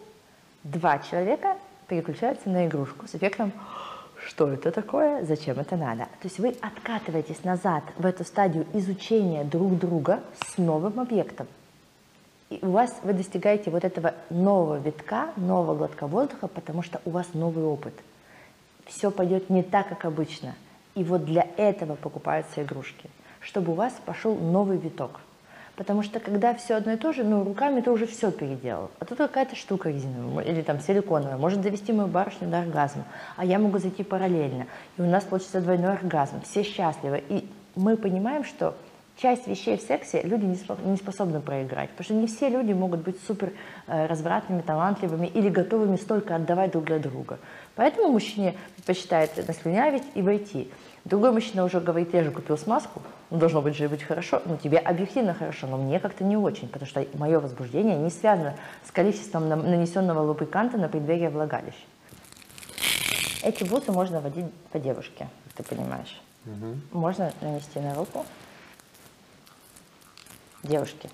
два 0.64 0.98
человека 0.98 1.56
переключаются 1.88 2.48
на 2.48 2.66
игрушку 2.66 3.06
с 3.06 3.14
эффектом 3.14 3.52
что 4.26 4.48
это 4.52 4.70
такое, 4.70 5.24
зачем 5.24 5.58
это 5.58 5.76
надо. 5.76 6.04
То 6.04 6.24
есть 6.24 6.38
вы 6.38 6.54
откатываетесь 6.60 7.42
назад 7.44 7.82
в 7.96 8.04
эту 8.04 8.24
стадию 8.24 8.66
изучения 8.74 9.44
друг 9.44 9.78
друга 9.78 10.20
с 10.46 10.58
новым 10.58 11.00
объектом. 11.00 11.46
И 12.50 12.58
у 12.62 12.70
вас 12.70 12.94
вы 13.02 13.12
достигаете 13.12 13.70
вот 13.70 13.84
этого 13.84 14.14
нового 14.28 14.78
витка, 14.78 15.30
нового 15.36 15.76
глотка 15.76 16.06
воздуха, 16.06 16.48
потому 16.48 16.82
что 16.82 17.00
у 17.04 17.10
вас 17.10 17.28
новый 17.32 17.64
опыт. 17.64 17.94
Все 18.90 19.10
пойдет 19.10 19.48
не 19.48 19.62
так, 19.62 19.88
как 19.88 20.04
обычно. 20.04 20.54
И 20.94 21.02
вот 21.02 21.24
для 21.24 21.46
этого 21.56 21.94
покупаются 21.94 22.62
игрушки, 22.62 23.08
чтобы 23.40 23.72
у 23.72 23.74
вас 23.74 23.94
пошел 24.04 24.34
новый 24.34 24.76
виток– 24.76 25.20
Потому 25.80 26.02
что 26.02 26.20
когда 26.20 26.52
все 26.52 26.74
одно 26.74 26.92
и 26.92 26.96
то 26.96 27.10
же, 27.10 27.24
ну, 27.24 27.42
руками 27.42 27.80
ты 27.80 27.90
уже 27.90 28.06
все 28.06 28.30
переделал. 28.30 28.90
А 28.98 29.06
тут 29.06 29.16
какая-то 29.16 29.56
штука 29.56 29.88
резиновая 29.88 30.44
или 30.44 30.60
там 30.60 30.78
силиконовая 30.78 31.38
может 31.38 31.62
довести 31.62 31.90
мою 31.90 32.06
барышню 32.06 32.48
до 32.48 32.58
оргазма. 32.58 33.04
А 33.38 33.46
я 33.46 33.58
могу 33.58 33.78
зайти 33.78 34.02
параллельно. 34.02 34.66
И 34.98 35.00
у 35.00 35.06
нас 35.06 35.24
получится 35.24 35.62
двойной 35.62 35.94
оргазм. 35.94 36.42
Все 36.42 36.64
счастливы. 36.64 37.24
И 37.30 37.48
мы 37.76 37.96
понимаем, 37.96 38.44
что 38.44 38.76
часть 39.16 39.46
вещей 39.46 39.78
в 39.78 39.80
сексе 39.80 40.20
люди 40.20 40.44
не 40.44 40.96
способны 40.96 41.40
проиграть, 41.40 41.88
потому 41.90 42.04
что 42.04 42.14
не 42.14 42.26
все 42.26 42.50
люди 42.50 42.74
могут 42.74 43.00
быть 43.00 43.16
супер 43.26 43.54
э, 43.86 44.06
развратными, 44.06 44.60
талантливыми 44.60 45.28
или 45.28 45.48
готовыми 45.48 45.96
столько 45.96 46.36
отдавать 46.36 46.72
друг 46.72 46.84
для 46.84 46.98
друга. 46.98 47.38
Поэтому 47.80 48.12
мужчине 48.12 48.58
предпочитает 48.76 49.48
наслюнявить 49.48 50.02
и 50.14 50.20
войти. 50.20 50.70
Другой 51.06 51.32
мужчина 51.32 51.64
уже 51.64 51.80
говорит, 51.80 52.12
я 52.12 52.22
же 52.22 52.30
купил 52.30 52.58
смазку, 52.58 53.00
ну, 53.30 53.38
должно 53.38 53.62
быть 53.62 53.74
же 53.74 53.88
быть 53.88 54.02
хорошо, 54.02 54.42
ну, 54.44 54.58
тебе 54.58 54.76
объективно 54.76 55.32
хорошо, 55.32 55.66
но 55.66 55.78
мне 55.78 55.98
как-то 55.98 56.22
не 56.22 56.36
очень, 56.36 56.68
потому 56.68 56.86
что 56.86 57.06
мое 57.14 57.40
возбуждение 57.40 57.96
не 57.96 58.10
связано 58.10 58.54
с 58.86 58.90
количеством 58.90 59.48
нанесенного 59.48 60.20
лубриканта 60.20 60.76
на 60.76 60.90
преддверие 60.90 61.30
влагалища. 61.30 61.78
Эти 63.42 63.64
бусы 63.64 63.92
можно 63.92 64.20
водить 64.20 64.52
по 64.72 64.78
девушке, 64.78 65.28
ты 65.54 65.62
понимаешь. 65.62 66.20
Угу. 66.44 66.98
Можно 67.00 67.32
нанести 67.40 67.80
на 67.80 67.94
руку 67.94 68.26
девушке 70.62 71.08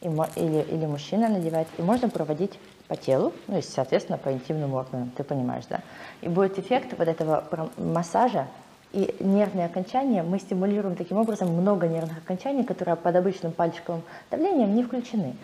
и, 0.00 0.06
или, 0.06 0.62
или 0.62 0.86
мужчина 0.86 1.28
надевать, 1.28 1.66
и 1.76 1.82
можно 1.82 2.08
проводить 2.08 2.60
по 2.88 2.96
телу, 2.96 3.32
ну 3.48 3.58
и, 3.58 3.62
соответственно, 3.62 4.18
по 4.18 4.32
интимным 4.32 4.74
органам, 4.74 5.10
ты 5.16 5.24
понимаешь, 5.24 5.64
да? 5.68 5.80
И 6.20 6.28
будет 6.28 6.58
эффект 6.58 6.94
вот 6.98 7.08
этого 7.08 7.44
массажа 7.76 8.46
и 8.92 9.16
нервные 9.18 9.66
окончания 9.66 10.22
мы 10.22 10.38
стимулируем 10.38 10.94
таким 10.94 11.16
образом 11.16 11.48
много 11.48 11.88
нервных 11.88 12.18
окончаний, 12.18 12.62
которые 12.62 12.94
под 12.96 13.16
обычным 13.16 13.52
пальчиковым 13.52 14.02
давлением 14.30 14.74
не 14.74 14.84
включены. 14.84 15.34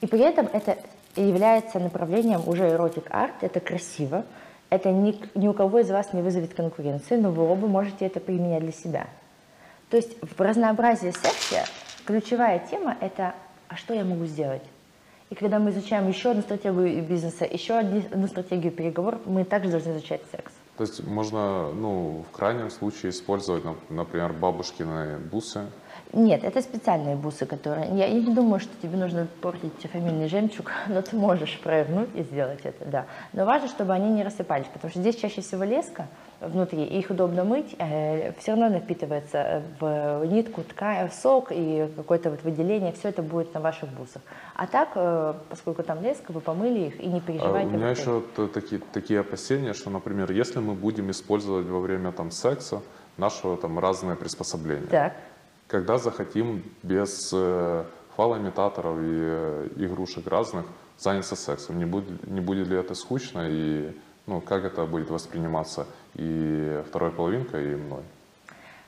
И 0.00 0.06
при 0.06 0.20
этом 0.20 0.48
это 0.52 0.78
является 1.16 1.80
направлением 1.80 2.46
уже 2.46 2.68
эротик-арт, 2.68 3.42
это 3.42 3.58
красиво, 3.58 4.24
это 4.70 4.92
ни, 4.92 5.18
ни 5.34 5.48
у 5.48 5.52
кого 5.52 5.80
из 5.80 5.90
вас 5.90 6.12
не 6.12 6.22
вызовет 6.22 6.54
конкуренции, 6.54 7.16
но 7.16 7.32
вы 7.32 7.42
оба 7.42 7.66
можете 7.66 8.06
это 8.06 8.20
применять 8.20 8.62
для 8.62 8.72
себя. 8.72 9.06
То 9.90 9.96
есть 9.96 10.16
в 10.22 10.40
разнообразии 10.40 11.10
секса 11.10 11.68
ключевая 12.04 12.60
тема– 12.70 12.96
это 13.00 13.34
«а 13.68 13.76
что 13.76 13.92
я 13.92 14.04
могу 14.04 14.26
сделать?». 14.26 14.62
И 15.30 15.36
когда 15.36 15.60
мы 15.60 15.70
изучаем 15.70 16.08
еще 16.08 16.30
одну 16.30 16.42
стратегию 16.42 17.02
бизнеса, 17.04 17.44
еще 17.44 17.74
одну 17.74 18.26
стратегию 18.26 18.72
переговоров, 18.72 19.20
мы 19.26 19.44
также 19.44 19.70
должны 19.70 19.92
изучать 19.92 20.22
секс. 20.32 20.52
То 20.76 20.82
есть 20.82 21.06
можно, 21.06 21.70
ну, 21.72 22.24
в 22.28 22.36
крайнем 22.36 22.68
случае 22.70 23.10
использовать, 23.10 23.62
например, 23.90 24.32
бабушкины 24.32 25.18
бусы, 25.18 25.66
нет, 26.12 26.42
это 26.42 26.60
специальные 26.60 27.14
бусы, 27.14 27.46
которые... 27.46 27.86
Я, 27.96 28.06
я 28.06 28.20
не 28.20 28.34
думаю, 28.34 28.58
что 28.58 28.72
тебе 28.82 28.96
нужно 28.96 29.28
портить 29.40 29.72
фамильный 29.92 30.28
жемчуг, 30.28 30.72
но 30.88 31.02
ты 31.02 31.16
можешь 31.16 31.58
провернуть 31.60 32.08
и 32.14 32.22
сделать 32.22 32.60
это, 32.64 32.84
да. 32.84 33.06
Но 33.32 33.44
важно, 33.44 33.68
чтобы 33.68 33.92
они 33.92 34.10
не 34.10 34.24
рассыпались, 34.24 34.66
потому 34.72 34.90
что 34.90 35.00
здесь 35.00 35.16
чаще 35.16 35.40
всего 35.40 35.62
леска 35.62 36.08
внутри, 36.40 36.84
и 36.84 36.98
их 36.98 37.10
удобно 37.10 37.44
мыть, 37.44 37.76
э, 37.78 38.32
все 38.38 38.52
равно 38.52 38.70
напитывается 38.70 39.62
в 39.78 40.24
нитку, 40.24 40.62
ткань, 40.62 41.10
сок 41.12 41.48
и 41.50 41.88
какое-то 41.96 42.30
вот 42.30 42.42
выделение, 42.42 42.92
все 42.92 43.10
это 43.10 43.22
будет 43.22 43.52
на 43.54 43.60
ваших 43.60 43.90
бусах. 43.90 44.22
А 44.56 44.66
так, 44.66 44.90
э, 44.94 45.34
поскольку 45.48 45.82
там 45.82 46.02
леска, 46.02 46.32
вы 46.32 46.40
помыли 46.40 46.86
их 46.86 47.00
и 47.00 47.06
не 47.06 47.20
переживайте. 47.20 47.70
А 47.70 47.74
у 47.74 47.76
меня 47.76 47.90
еще 47.90 48.22
такие, 48.52 48.80
такие 48.92 49.20
опасения, 49.20 49.74
что, 49.74 49.90
например, 49.90 50.32
если 50.32 50.58
мы 50.58 50.74
будем 50.74 51.10
использовать 51.10 51.66
во 51.66 51.78
время 51.78 52.10
там 52.10 52.30
секса 52.30 52.80
наши 53.16 53.56
там 53.58 53.78
разные 53.78 54.16
приспособления. 54.16 54.86
Так 54.86 55.12
когда 55.70 55.98
захотим 55.98 56.64
без 56.82 57.30
э, 57.32 57.84
фалоимитаторов 58.16 58.98
и 58.98 59.02
э, 59.04 59.68
игрушек 59.76 60.26
разных 60.26 60.66
заняться 60.98 61.36
сексом. 61.36 61.78
Не 61.78 61.84
будет, 61.84 62.26
не 62.26 62.40
будет 62.40 62.66
ли 62.66 62.76
это 62.76 62.94
скучно 62.94 63.46
и 63.48 63.96
ну, 64.26 64.40
как 64.40 64.64
это 64.64 64.84
будет 64.84 65.10
восприниматься 65.10 65.86
и 66.14 66.82
второй 66.88 67.12
половинкой, 67.12 67.72
и 67.72 67.76
мной? 67.76 68.02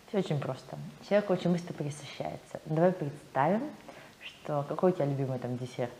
Все 0.08 0.18
очень 0.18 0.40
просто. 0.40 0.76
Человек 1.08 1.30
очень 1.30 1.52
быстро 1.52 1.72
присыщается. 1.72 2.60
Давай 2.66 2.92
представим, 2.92 3.62
что 4.20 4.64
какой 4.68 4.90
у 4.90 4.94
тебя 4.94 5.06
любимый 5.06 5.38
там 5.38 5.56
десерт? 5.56 5.92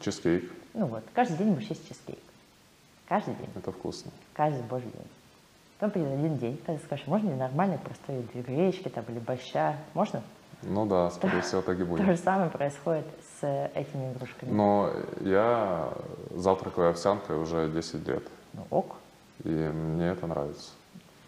Чизкейк. 0.00 0.50
Ну 0.74 0.86
вот, 0.86 1.04
каждый 1.14 1.36
день 1.36 1.52
будешь 1.52 1.68
есть 1.68 1.86
чизкейк. 1.88 2.18
Каждый 3.06 3.34
день. 3.34 3.50
Это 3.54 3.70
вкусно. 3.70 4.10
Каждый 4.32 4.62
божий 4.62 4.90
день. 4.90 5.06
Потом 5.78 5.90
придет 5.90 6.12
один 6.18 6.36
день, 6.38 6.60
когда 6.64 6.80
скажешь, 6.82 7.06
можно 7.06 7.28
мне 7.28 7.38
нормальные 7.38 7.78
простые 7.78 8.22
две 8.22 8.42
гречки 8.42 8.88
там, 8.88 9.04
или 9.08 9.18
большая? 9.18 9.78
Можно? 9.92 10.22
Ну 10.62 10.86
да, 10.86 11.10
скорее 11.14 11.42
всего, 11.42 11.60
так 11.60 11.78
и 11.78 11.84
будет. 11.84 12.04
То 12.04 12.12
же 12.12 12.16
самое 12.16 12.50
происходит 12.50 13.06
с 13.40 13.70
этими 13.74 14.12
игрушками. 14.12 14.50
Но 14.50 14.90
я 15.20 15.92
завтракаю 16.30 16.90
овсянкой 16.90 17.36
уже 17.38 17.68
10 17.68 18.08
лет. 18.08 18.22
Ну 18.54 18.66
ок. 18.70 18.96
И 19.44 19.50
мне 19.50 20.06
это 20.08 20.26
нравится. 20.26 20.70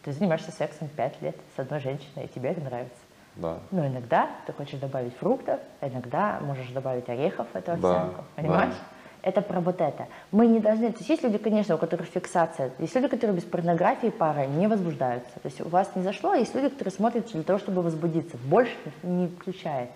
Ты 0.02 0.12
занимаешься 0.12 0.50
сексом 0.50 0.88
5 0.88 1.22
лет 1.22 1.36
с 1.54 1.58
одной 1.58 1.80
женщиной, 1.80 2.24
и 2.24 2.28
тебе 2.28 2.50
это 2.50 2.62
нравится. 2.62 2.96
Да. 3.36 3.58
Но 3.70 3.86
иногда 3.86 4.30
ты 4.46 4.52
хочешь 4.54 4.80
добавить 4.80 5.14
фруктов, 5.16 5.60
иногда 5.82 6.40
можешь 6.40 6.70
добавить 6.70 7.08
орехов 7.08 7.46
в 7.52 7.54
эту 7.54 7.72
овсянку. 7.72 8.16
Да, 8.16 8.24
понимаешь? 8.34 8.74
Да. 8.74 8.97
Это 9.22 9.42
про 9.42 9.60
вот 9.60 9.80
это. 9.80 10.06
Мы 10.30 10.46
не 10.46 10.60
должны... 10.60 10.92
То 10.92 10.98
есть 10.98 11.10
есть 11.10 11.22
люди, 11.22 11.38
конечно, 11.38 11.74
у 11.74 11.78
которых 11.78 12.06
фиксация. 12.06 12.70
Есть 12.78 12.94
люди, 12.94 13.08
которые 13.08 13.36
без 13.36 13.44
порнографии 13.44 14.08
пары 14.08 14.46
не 14.46 14.66
возбуждаются. 14.66 15.32
То 15.34 15.46
есть 15.46 15.60
у 15.60 15.68
вас 15.68 15.90
не 15.96 16.02
зашло, 16.02 16.34
есть 16.34 16.54
люди, 16.54 16.68
которые 16.68 16.92
смотрят 16.92 17.26
для 17.32 17.42
того, 17.42 17.58
чтобы 17.58 17.82
возбудиться. 17.82 18.36
Больше 18.44 18.76
не 19.02 19.26
включает. 19.26 19.90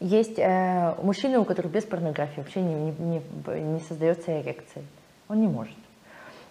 Есть 0.00 0.38
э, 0.38 0.94
мужчины, 1.02 1.38
у 1.38 1.44
которых 1.44 1.72
без 1.72 1.84
порнографии 1.84 2.40
вообще 2.40 2.60
не, 2.62 2.74
не, 2.74 2.92
не, 2.98 3.60
не 3.60 3.80
создается 3.80 4.40
эрекции. 4.40 4.82
Он 5.28 5.40
не 5.40 5.46
может. 5.46 5.76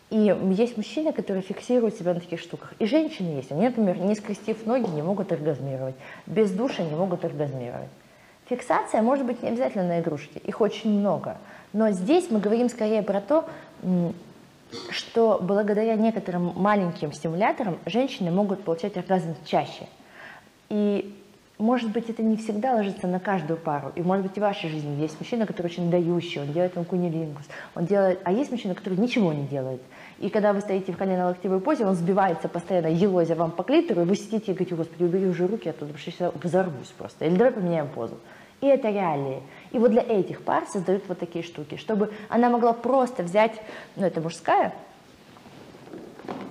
И 0.10 0.36
есть 0.52 0.76
мужчины, 0.76 1.14
которые 1.14 1.44
фиксируют 1.44 1.96
себя 1.96 2.14
на 2.16 2.20
таких 2.20 2.40
штуках. 2.40 2.74
И 2.80 2.86
женщины 2.86 3.36
есть. 3.36 3.52
Они, 3.52 3.68
например, 3.68 4.00
не 4.00 4.16
скрестив 4.16 4.66
ноги, 4.66 4.90
не 4.90 5.04
могут 5.04 5.32
оргазмировать. 5.32 5.96
Без 6.26 6.52
душа 6.52 6.84
не 6.84 6.96
могут 6.96 7.24
оргазмировать. 7.26 7.90
Фиксация 8.50 9.04
может 9.04 9.26
быть 9.26 9.44
не 9.44 9.50
обязательно 9.50 9.88
на 9.88 10.00
игрушке. 10.00 10.40
Их 10.40 10.60
очень 10.60 10.90
много. 10.90 11.38
Но 11.72 11.92
здесь 11.92 12.32
мы 12.32 12.40
говорим 12.40 12.68
скорее 12.70 13.04
про 13.04 13.22
то, 13.22 13.46
что 14.90 15.40
благодаря 15.42 15.96
некоторым 15.96 16.54
маленьким 16.56 17.14
стимуляторам 17.14 17.78
женщины 17.86 18.32
могут 18.32 18.64
получать 18.64 18.98
оргазм 18.98 19.36
чаще. 19.46 19.88
И 20.70 21.16
может 21.60 21.92
быть, 21.92 22.10
это 22.10 22.24
не 22.24 22.38
всегда 22.38 22.74
ложится 22.74 23.06
на 23.06 23.20
каждую 23.20 23.58
пару. 23.58 23.92
И 23.96 24.02
может 24.02 24.26
быть, 24.26 24.38
и 24.38 24.40
в 24.40 24.44
вашей 24.44 24.70
жизни 24.70 25.02
есть 25.02 25.20
мужчина, 25.20 25.46
который 25.46 25.68
очень 25.68 25.92
дающий, 25.92 26.40
он 26.40 26.54
делает 26.54 26.76
вам 26.76 26.86
кунилингус, 26.86 27.44
он 27.76 27.86
делает... 27.86 28.20
А 28.24 28.32
есть 28.32 28.50
мужчина, 28.50 28.76
который 28.76 28.98
ничего 28.98 29.34
не 29.34 29.46
делает. 29.46 29.82
И 30.20 30.30
когда 30.30 30.54
вы 30.54 30.62
стоите 30.62 30.94
в 30.94 30.98
колено-локтевой 30.98 31.60
позе, 31.60 31.86
он 31.86 31.96
сбивается 31.96 32.48
постоянно, 32.48 32.88
елозя 32.88 33.36
вам 33.36 33.52
по 33.52 33.64
клитору, 33.64 34.02
и 34.02 34.06
вы 34.06 34.16
сидите 34.16 34.52
и 34.52 34.56
говорите, 34.56 34.76
господи, 34.76 35.04
убери 35.04 35.28
уже 35.28 35.48
руки 35.48 35.68
оттуда, 35.68 35.92
потому 35.92 36.14
что 36.14 36.24
я 36.24 36.32
взорвусь 36.42 36.94
просто. 36.98 37.26
Или 37.26 37.36
давай 37.36 37.52
поменяем 37.52 37.90
позу. 37.90 38.16
И 38.62 38.68
это 38.68 38.90
реалии. 38.90 39.42
И 39.72 39.80
вот 39.80 39.92
для 39.92 40.02
этих 40.02 40.42
пар 40.42 40.66
создают 40.68 41.04
вот 41.08 41.20
такие 41.20 41.44
штуки, 41.44 41.78
чтобы 41.78 42.12
она 42.28 42.50
могла 42.50 42.74
просто 42.74 43.24
взять, 43.24 43.54
ну 43.96 44.06
это 44.06 44.20
мужская, 44.20 44.74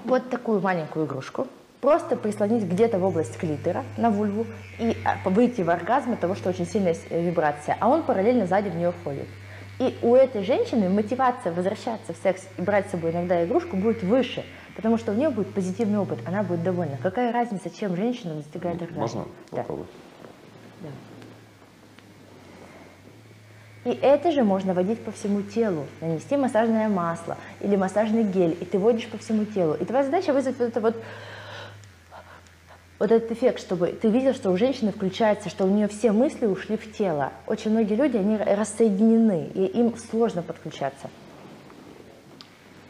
вот 0.04 0.30
такую 0.30 0.60
маленькую 0.60 1.06
игрушку, 1.06 1.46
просто 1.80 2.16
прислонить 2.16 2.64
где-то 2.64 2.98
в 2.98 3.04
область 3.04 3.36
клитора, 3.36 3.84
на 3.96 4.10
вульву, 4.10 4.46
и 4.78 4.96
а, 5.04 5.28
выйти 5.28 5.60
в 5.60 5.70
оргазм 5.70 6.12
от 6.12 6.20
того, 6.20 6.34
что 6.34 6.48
очень 6.48 6.66
сильная 6.66 6.96
вибрация, 7.10 7.76
а 7.78 7.88
он 7.88 8.02
параллельно 8.02 8.46
сзади 8.46 8.68
в 8.70 8.74
нее 8.74 8.92
входит. 8.92 9.26
И 9.78 9.96
у 10.02 10.14
этой 10.16 10.42
женщины 10.42 10.88
мотивация 10.88 11.52
возвращаться 11.52 12.12
в 12.12 12.16
секс 12.16 12.48
и 12.56 12.62
брать 12.62 12.88
с 12.88 12.90
собой 12.90 13.12
иногда 13.12 13.44
игрушку 13.44 13.76
будет 13.76 14.02
выше, 14.02 14.44
потому 14.74 14.98
что 14.98 15.12
у 15.12 15.14
нее 15.14 15.30
будет 15.30 15.54
позитивный 15.54 15.98
опыт, 15.98 16.18
она 16.26 16.42
будет 16.42 16.64
довольна. 16.64 16.98
Какая 17.00 17.32
разница, 17.32 17.70
чем 17.70 17.94
женщина 17.94 18.34
достигает 18.34 18.82
оргазма? 18.82 19.00
Можно 19.00 19.24
попробовать? 19.50 19.90
И 23.84 23.90
это 23.90 24.32
же 24.32 24.42
можно 24.42 24.74
водить 24.74 25.02
по 25.04 25.12
всему 25.12 25.42
телу, 25.42 25.86
нанести 26.00 26.36
массажное 26.36 26.88
масло 26.88 27.36
или 27.60 27.76
массажный 27.76 28.24
гель, 28.24 28.56
и 28.60 28.64
ты 28.64 28.78
водишь 28.78 29.06
по 29.08 29.18
всему 29.18 29.44
телу. 29.44 29.74
И 29.74 29.84
твоя 29.84 30.04
задача 30.04 30.32
вызвать 30.32 30.58
вот 30.58 30.68
это 30.68 30.80
вот 30.80 30.96
вот 32.98 33.12
этот 33.12 33.30
эффект, 33.30 33.60
чтобы 33.60 33.88
ты 33.88 34.08
видел, 34.08 34.34
что 34.34 34.50
у 34.50 34.56
женщины 34.56 34.90
включается, 34.90 35.48
что 35.48 35.64
у 35.64 35.68
нее 35.68 35.86
все 35.86 36.10
мысли 36.10 36.46
ушли 36.46 36.76
в 36.76 36.92
тело. 36.92 37.32
Очень 37.46 37.70
многие 37.70 37.94
люди, 37.94 38.16
они 38.16 38.36
рассоединены, 38.36 39.50
и 39.54 39.66
им 39.66 39.96
сложно 39.96 40.42
подключаться. 40.42 41.08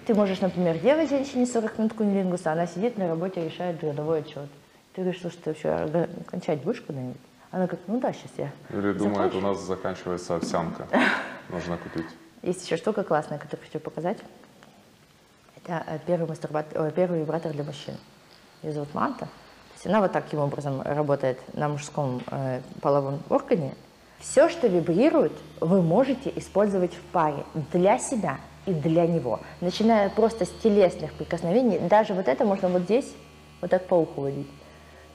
Ты 0.07 0.14
можешь, 0.14 0.40
например, 0.40 0.79
делать 0.79 1.11
женщине 1.11 1.44
40 1.44 1.79
минут 1.79 1.92
кунилингуса, 1.92 2.53
она 2.53 2.66
сидит 2.66 2.96
на 2.96 3.09
работе, 3.09 3.44
решает 3.44 3.79
годовой 3.81 4.20
отчет. 4.20 4.48
Ты 4.94 5.03
говоришь, 5.03 5.20
что 5.20 5.29
ты 5.29 5.51
вообще 5.51 6.09
кончать 6.27 6.62
будешь 6.62 6.81
куда-нибудь? 6.81 7.18
Она 7.50 7.66
говорит, 7.66 7.88
ну 7.88 7.98
да, 7.98 8.12
сейчас 8.12 8.30
я 8.37 8.52
Или 8.70 8.92
думает, 8.92 9.34
у 9.34 9.40
нас 9.40 9.58
заканчивается 9.61 10.37
овсянка, 10.37 10.87
нужно 11.48 11.78
купить. 11.78 12.06
Есть 12.42 12.64
еще 12.64 12.76
штука 12.76 13.04
классная, 13.04 13.38
которую 13.38 13.66
хочу 13.66 13.80
показать. 13.80 14.18
Это 15.56 15.82
э, 15.87 15.98
первый, 16.06 16.28
мастурбатор, 16.28 16.90
первый 16.92 17.20
вибратор 17.20 17.52
для 17.52 17.64
мужчин. 17.64 17.94
Ее 18.62 18.72
зовут 18.72 18.92
Манта. 18.94 19.26
То 19.26 19.74
есть 19.74 19.87
она 19.87 20.00
вот 20.00 20.12
таким 20.12 20.40
образом 20.40 20.82
работает 20.82 21.38
на 21.54 21.68
мужском 21.68 22.20
э, 22.30 22.61
половом 22.82 23.20
органе. 23.28 23.74
Все, 24.18 24.48
что 24.48 24.66
вибрирует, 24.66 25.32
вы 25.61 25.80
можете 25.80 26.32
использовать 26.37 26.92
в 26.92 27.02
паре 27.12 27.44
для 27.72 27.98
себя 27.98 28.38
и 28.66 28.74
для 28.74 29.06
него. 29.06 29.40
Начиная 29.61 30.11
просто 30.11 30.44
с 30.44 30.50
телесных 30.62 31.14
прикосновений. 31.14 31.78
Даже 31.78 32.14
вот 32.14 32.28
это 32.28 32.44
можно 32.44 32.68
вот 32.68 32.82
здесь 32.82 33.14
вот 33.61 33.70
так 33.70 33.87
по 33.87 33.94
уху 33.94 34.22
водить. 34.22 34.48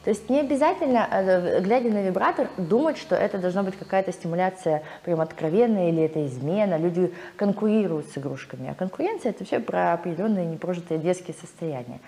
То 0.04 0.10
есть 0.10 0.30
не 0.30 0.42
обязательно, 0.42 1.08
э, 1.10 1.62
глядя 1.62 1.90
на 1.90 2.02
вибратор, 2.02 2.50
думать, 2.58 2.98
что 2.98 3.16
это 3.16 3.38
должна 3.38 3.64
быть 3.64 3.78
какая-то 3.78 4.12
стимуляция 4.12 4.84
прям 5.04 5.22
откровенная 5.22 5.90
или 5.90 6.04
это 6.04 6.26
измена. 6.26 6.78
Люди 6.78 7.14
конкурируют 7.38 8.08
с 8.08 8.18
игрушками. 8.18 8.70
А 8.70 8.74
конкуренция– 8.74 9.30
это 9.32 9.40
вообще 9.40 9.60
про 9.60 9.94
определенные 9.94 10.46
непрожитые 10.46 11.00
детские 11.00 11.36
состояния. 11.40 12.00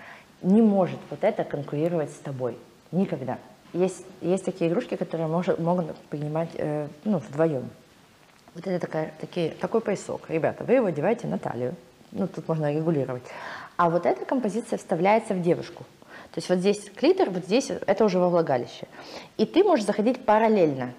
Не 0.42 0.60
может 0.60 0.98
вот 1.08 1.24
это 1.24 1.42
конкурировать 1.44 2.10
с 2.10 2.16
тобой. 2.16 2.58
Никогда. 2.92 3.38
Есть, 3.72 4.04
есть 4.20 4.44
такие 4.44 4.70
игрушки, 4.70 4.96
которые 4.96 5.26
может, 5.26 5.58
могут 5.58 5.96
принимать 6.10 6.50
э, 6.54 6.88
ну, 7.04 7.18
вдвоем. 7.18 7.70
Вот 8.54 8.66
это 8.66 8.78
такая, 8.78 9.12
такие, 9.20 9.50
такой 9.50 9.80
поясок. 9.80 10.28
Ребята, 10.28 10.64
вы 10.64 10.74
его 10.74 10.86
одеваете 10.86 11.26
на 11.28 11.38
талию. 11.38 11.74
Ну, 12.12 12.28
тут 12.28 12.46
можно 12.46 12.72
регулировать. 12.72 13.24
А 13.76 13.88
вот 13.88 14.04
эта 14.04 14.24
композиция 14.26 14.78
вставляется 14.78 15.32
в 15.34 15.40
девушку. 15.40 15.84
То 16.32 16.38
есть 16.38 16.48
вот 16.48 16.58
здесь 16.58 16.90
клитор, 16.94 17.30
вот 17.30 17.44
здесь 17.44 17.70
это 17.70 18.04
уже 18.04 18.18
во 18.18 18.28
влагалище. 18.28 18.86
И 19.36 19.46
ты 19.46 19.64
можешь 19.64 19.84
заходить 19.84 20.24
параллельно. 20.24 20.92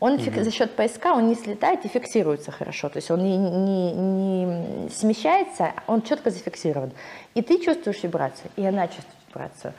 Он 0.00 0.14
угу. 0.14 0.42
за 0.42 0.50
счет 0.50 0.76
поиска, 0.76 1.12
он 1.12 1.28
не 1.28 1.34
слетает 1.34 1.84
и 1.84 1.88
фиксируется 1.88 2.52
хорошо. 2.52 2.88
То 2.88 2.98
есть 2.98 3.10
он 3.10 3.22
не, 3.22 3.36
не, 3.36 3.92
не 3.92 4.88
смещается, 4.90 5.72
он 5.86 6.02
четко 6.02 6.30
зафиксирован. 6.30 6.92
И 7.34 7.42
ты 7.42 7.58
чувствуешь 7.58 8.02
вибрацию, 8.02 8.50
и 8.56 8.64
она 8.64 8.86
чувствует 8.86 9.16
вибрацию. 9.28 9.74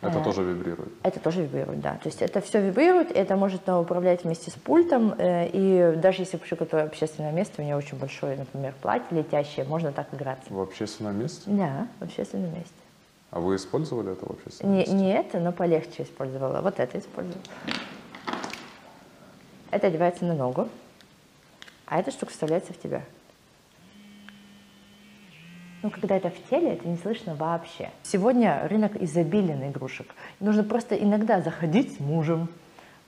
Это 0.00 0.20
тоже 0.20 0.42
вибрирует? 0.42 0.92
Это 1.02 1.18
тоже 1.18 1.42
вибрирует, 1.42 1.80
да. 1.80 1.92
То 1.94 2.08
есть 2.08 2.20
это 2.20 2.40
все 2.40 2.60
вибрирует, 2.60 3.10
это 3.10 3.36
может 3.36 3.68
управлять 3.68 4.24
вместе 4.24 4.50
с 4.50 4.54
пультом. 4.54 5.14
Э, 5.16 5.48
и 5.48 5.96
даже 5.96 6.22
если 6.22 6.36
приготовить 6.36 6.86
общественное 6.86 7.32
место, 7.32 7.62
у 7.62 7.64
меня 7.64 7.76
очень 7.76 7.98
большое, 7.98 8.36
например, 8.36 8.74
платье 8.82 9.16
летящее, 9.16 9.64
можно 9.64 9.92
так 9.92 10.12
играться. 10.12 10.44
В 10.50 10.60
общественном 10.60 11.18
месте? 11.18 11.42
Да, 11.46 11.88
в 12.00 12.04
общественном 12.04 12.52
месте. 12.52 12.74
А 13.34 13.40
вы 13.40 13.56
использовали 13.56 14.12
это 14.12 14.26
в 14.26 14.30
общественном 14.30 14.76
не? 14.76 14.84
Не 14.84 15.12
это, 15.12 15.40
но 15.40 15.50
полегче 15.50 16.04
использовала. 16.04 16.60
Вот 16.60 16.78
это 16.78 17.00
использовала. 17.00 17.42
Это 19.72 19.88
одевается 19.88 20.24
на 20.24 20.34
ногу, 20.34 20.68
а 21.86 21.98
эта 21.98 22.12
штука 22.12 22.30
вставляется 22.30 22.72
в 22.72 22.78
тебя. 22.78 23.02
Ну, 25.82 25.90
когда 25.90 26.16
это 26.16 26.30
в 26.30 26.48
теле, 26.48 26.74
это 26.74 26.86
не 26.86 26.96
слышно 26.96 27.34
вообще. 27.34 27.90
Сегодня 28.04 28.68
рынок 28.68 28.94
изобилен 29.02 29.68
игрушек. 29.68 30.14
Нужно 30.38 30.62
просто 30.62 30.94
иногда 30.94 31.40
заходить 31.40 31.96
с 31.96 31.98
мужем 31.98 32.48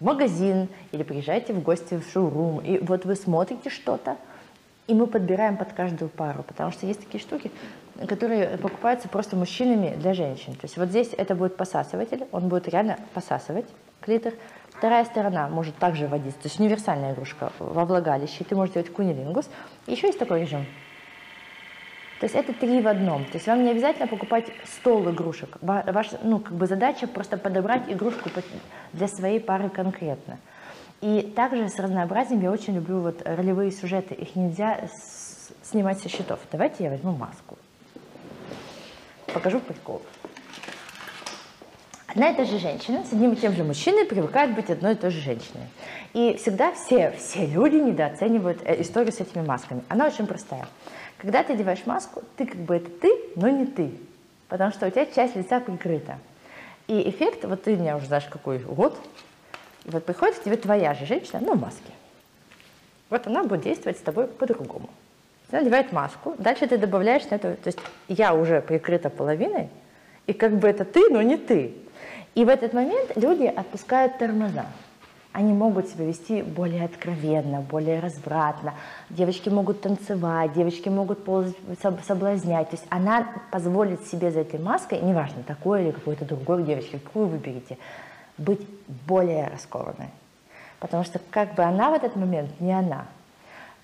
в 0.00 0.04
магазин 0.04 0.68
или 0.90 1.04
приезжайте 1.04 1.52
в 1.52 1.62
гости 1.62 1.98
в 1.98 2.12
шоурум, 2.12 2.58
и 2.58 2.78
вот 2.78 3.04
вы 3.04 3.14
смотрите 3.14 3.70
что-то, 3.70 4.16
и 4.88 4.94
мы 4.94 5.06
подбираем 5.06 5.56
под 5.56 5.72
каждую 5.72 6.08
пару, 6.08 6.42
потому 6.42 6.72
что 6.72 6.84
есть 6.84 7.04
такие 7.04 7.20
штуки, 7.20 7.52
которые 8.08 8.58
покупаются 8.58 9.08
просто 9.08 9.36
мужчинами 9.36 9.94
для 9.96 10.14
женщин. 10.14 10.54
То 10.54 10.64
есть 10.64 10.76
вот 10.76 10.88
здесь 10.88 11.10
это 11.16 11.34
будет 11.34 11.56
посасыватель, 11.56 12.26
он 12.32 12.48
будет 12.48 12.68
реально 12.68 12.98
посасывать 13.14 13.66
клитор. 14.00 14.34
Вторая 14.70 15.04
сторона 15.04 15.48
может 15.48 15.76
также 15.76 16.06
вводиться, 16.06 16.38
то 16.38 16.48
есть 16.48 16.60
универсальная 16.60 17.14
игрушка 17.14 17.50
во 17.58 17.86
влагалище, 17.86 18.44
ты 18.44 18.54
можешь 18.54 18.74
делать 18.74 18.92
кунилингус. 18.92 19.48
Еще 19.86 20.08
есть 20.08 20.18
такой 20.18 20.42
режим, 20.42 20.66
то 22.20 22.24
есть 22.24 22.34
это 22.34 22.54
три 22.54 22.80
в 22.80 22.88
одном. 22.88 23.24
То 23.26 23.34
есть 23.34 23.46
вам 23.46 23.62
не 23.62 23.70
обязательно 23.70 24.06
покупать 24.06 24.46
стол 24.64 25.10
игрушек. 25.10 25.58
Ваша 25.60 26.18
ну, 26.22 26.40
как 26.40 26.54
бы 26.54 26.66
задача 26.66 27.06
просто 27.06 27.36
подобрать 27.36 27.90
игрушку 27.90 28.30
для 28.92 29.08
своей 29.08 29.38
пары 29.38 29.68
конкретно. 29.68 30.38
И 31.02 31.20
также 31.36 31.68
с 31.68 31.78
разнообразием 31.78 32.40
я 32.40 32.50
очень 32.50 32.74
люблю 32.74 33.00
вот 33.00 33.20
ролевые 33.26 33.70
сюжеты. 33.70 34.14
Их 34.14 34.34
нельзя 34.34 34.88
снимать 35.62 36.00
со 36.00 36.08
счетов. 36.08 36.40
Давайте 36.50 36.84
я 36.84 36.90
возьму 36.90 37.12
маску. 37.12 37.58
Покажу 39.36 39.60
прикол. 39.60 40.00
Одна 42.06 42.30
и 42.30 42.34
та 42.34 42.46
же 42.46 42.58
женщина 42.58 43.04
с 43.04 43.12
одним 43.12 43.34
и 43.34 43.36
тем 43.36 43.52
же 43.52 43.64
мужчиной 43.64 44.06
привыкает 44.06 44.54
быть 44.54 44.70
одной 44.70 44.94
и 44.94 44.96
той 44.96 45.10
же 45.10 45.20
женщиной. 45.20 45.66
И 46.14 46.38
всегда 46.38 46.72
все, 46.72 47.10
все 47.18 47.44
люди 47.44 47.74
недооценивают 47.74 48.62
э, 48.64 48.80
историю 48.80 49.12
с 49.12 49.20
этими 49.20 49.44
масками. 49.44 49.84
Она 49.90 50.06
очень 50.06 50.26
простая. 50.26 50.66
Когда 51.18 51.42
ты 51.42 51.52
одеваешь 51.52 51.84
маску, 51.84 52.22
ты 52.38 52.46
как 52.46 52.56
бы 52.56 52.76
это 52.76 52.88
ты, 52.88 53.14
но 53.36 53.50
не 53.50 53.66
ты. 53.66 53.90
Потому 54.48 54.72
что 54.72 54.86
у 54.86 54.90
тебя 54.90 55.04
часть 55.04 55.36
лица 55.36 55.60
прикрыта. 55.60 56.18
И 56.88 57.06
эффект, 57.10 57.44
вот 57.44 57.62
ты 57.62 57.76
меня 57.76 57.98
уже 57.98 58.06
знаешь 58.06 58.24
какой 58.30 58.60
год, 58.60 58.98
вот 59.84 60.02
приходит 60.06 60.36
к 60.36 60.44
тебе 60.44 60.56
твоя 60.56 60.94
же 60.94 61.04
женщина, 61.04 61.40
ну, 61.42 61.56
в 61.56 61.60
маске. 61.60 61.92
Вот 63.10 63.26
она 63.26 63.44
будет 63.44 63.64
действовать 63.64 63.98
с 63.98 64.00
тобой 64.00 64.28
по-другому. 64.28 64.88
Надевает 65.50 65.92
маску, 65.92 66.34
дальше 66.38 66.66
ты 66.66 66.76
добавляешь 66.76 67.24
на 67.30 67.36
это, 67.36 67.54
то 67.54 67.68
есть 67.68 67.78
я 68.08 68.34
уже 68.34 68.60
прикрыта 68.60 69.10
половиной, 69.10 69.68
и 70.26 70.32
как 70.32 70.56
бы 70.56 70.68
это 70.68 70.84
ты, 70.84 71.08
но 71.10 71.22
не 71.22 71.36
ты. 71.36 71.74
И 72.34 72.44
в 72.44 72.48
этот 72.48 72.72
момент 72.72 73.12
люди 73.16 73.44
отпускают 73.44 74.18
тормоза 74.18 74.66
они 75.36 75.52
могут 75.52 75.88
себя 75.90 76.06
вести 76.06 76.40
более 76.40 76.86
откровенно, 76.86 77.60
более 77.60 78.00
развратно. 78.00 78.72
Девочки 79.10 79.50
могут 79.50 79.82
танцевать, 79.82 80.54
девочки 80.54 80.88
могут 80.88 81.24
ползать, 81.24 81.54
соблазнять. 82.06 82.70
То 82.70 82.76
есть 82.76 82.86
она 82.88 83.28
позволит 83.50 84.06
себе 84.06 84.30
за 84.30 84.40
этой 84.40 84.58
маской, 84.58 84.98
неважно, 84.98 85.42
такой 85.42 85.82
или 85.82 85.90
какой-то 85.90 86.24
другой 86.24 86.62
девочки, 86.62 86.98
какую 87.04 87.26
выберете, 87.26 87.76
быть 88.38 88.66
более 89.06 89.48
раскованной. 89.48 90.08
Потому 90.80 91.04
что 91.04 91.20
как 91.30 91.54
бы 91.54 91.64
она 91.64 91.90
в 91.90 91.94
этот 91.94 92.16
момент 92.16 92.58
не 92.58 92.72
она. 92.72 93.04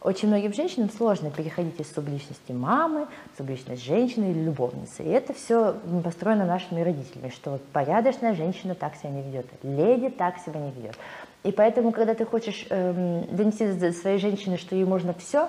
Очень 0.02 0.28
многим 0.28 0.52
женщинам 0.52 0.90
сложно 0.90 1.30
переходить 1.30 1.78
из 1.78 1.92
субличности 1.92 2.50
мамы 2.50 3.06
субличность 3.38 3.84
женщины 3.84 4.32
или 4.32 4.40
любовницы. 4.40 5.04
И 5.04 5.08
это 5.08 5.32
все 5.32 5.76
построено 6.02 6.44
нашими 6.44 6.80
родителями, 6.80 7.30
что 7.30 7.52
вот 7.52 7.62
порядочная 7.72 8.34
женщина 8.34 8.74
так 8.74 8.96
себя 8.96 9.10
не 9.10 9.22
ведет, 9.22 9.46
леди 9.62 10.10
так 10.10 10.38
себя 10.38 10.58
не 10.58 10.72
ведет. 10.72 10.96
И 11.44 11.52
поэтому, 11.52 11.92
когда 11.92 12.14
ты 12.14 12.24
хочешь 12.24 12.66
эм, 12.70 13.24
донести 13.34 13.70
до 13.72 13.92
своей 13.92 14.18
женщины, 14.18 14.58
что 14.58 14.74
ей 14.74 14.84
можно 14.84 15.14
все, 15.14 15.48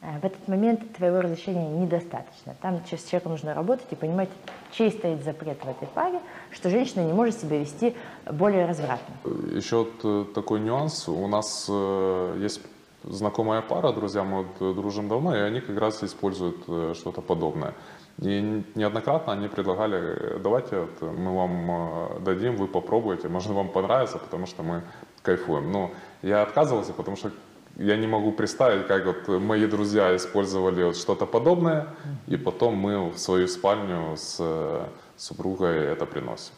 э, 0.00 0.18
в 0.20 0.24
этот 0.24 0.48
момент 0.48 0.80
твоего 0.96 1.20
разрешения 1.20 1.68
недостаточно. 1.68 2.56
Там 2.60 2.80
с 2.84 3.04
человеком 3.04 3.32
нужно 3.32 3.54
работать 3.54 3.86
и 3.90 3.94
понимать, 3.94 4.30
чей 4.72 4.90
стоит 4.90 5.22
запрет 5.22 5.64
в 5.64 5.68
этой 5.68 5.86
паре, 5.86 6.20
что 6.50 6.70
женщина 6.70 7.02
не 7.02 7.12
может 7.12 7.40
себя 7.40 7.58
вести 7.58 7.94
более 8.30 8.66
развратно. 8.66 9.14
Еще 9.52 9.78
вот 9.78 9.92
э, 10.02 10.24
такой 10.34 10.58
нюанс. 10.58 11.08
У 11.08 11.26
нас 11.28 11.66
э, 11.68 12.38
есть 12.40 12.60
знакомая 13.04 13.62
пара, 13.62 13.92
друзья, 13.92 14.24
мы 14.24 14.44
вот 14.44 14.74
дружим 14.74 15.08
давно, 15.08 15.36
и 15.36 15.40
они 15.40 15.60
как 15.60 15.78
раз 15.78 16.02
используют 16.02 16.64
что-то 16.96 17.20
подобное. 17.20 17.74
И 18.22 18.64
неоднократно 18.74 19.32
они 19.32 19.48
предлагали, 19.48 20.38
давайте 20.38 20.80
вот 20.80 21.02
мы 21.02 21.34
вам 21.34 21.70
э, 21.70 22.20
дадим, 22.20 22.56
вы 22.56 22.68
попробуете, 22.68 23.28
может 23.28 23.50
вам 23.50 23.68
понравится, 23.68 24.18
потому 24.18 24.46
что 24.46 24.62
мы 24.62 24.82
кайфуем. 25.22 25.72
Но 25.72 25.90
я 26.22 26.42
отказывался, 26.42 26.92
потому 26.92 27.16
что 27.16 27.32
я 27.76 27.96
не 27.96 28.06
могу 28.06 28.30
представить, 28.30 28.86
как 28.86 29.04
вот 29.04 29.40
мои 29.40 29.66
друзья 29.66 30.14
использовали 30.14 30.84
вот 30.84 30.96
что-то 30.96 31.26
подобное, 31.26 31.88
и 32.28 32.36
потом 32.36 32.76
мы 32.76 33.10
в 33.10 33.18
свою 33.18 33.48
спальню 33.48 34.16
с 34.16 34.36
э, 34.38 34.86
супругой 35.16 35.76
это 35.86 36.06
приносим. 36.06 36.54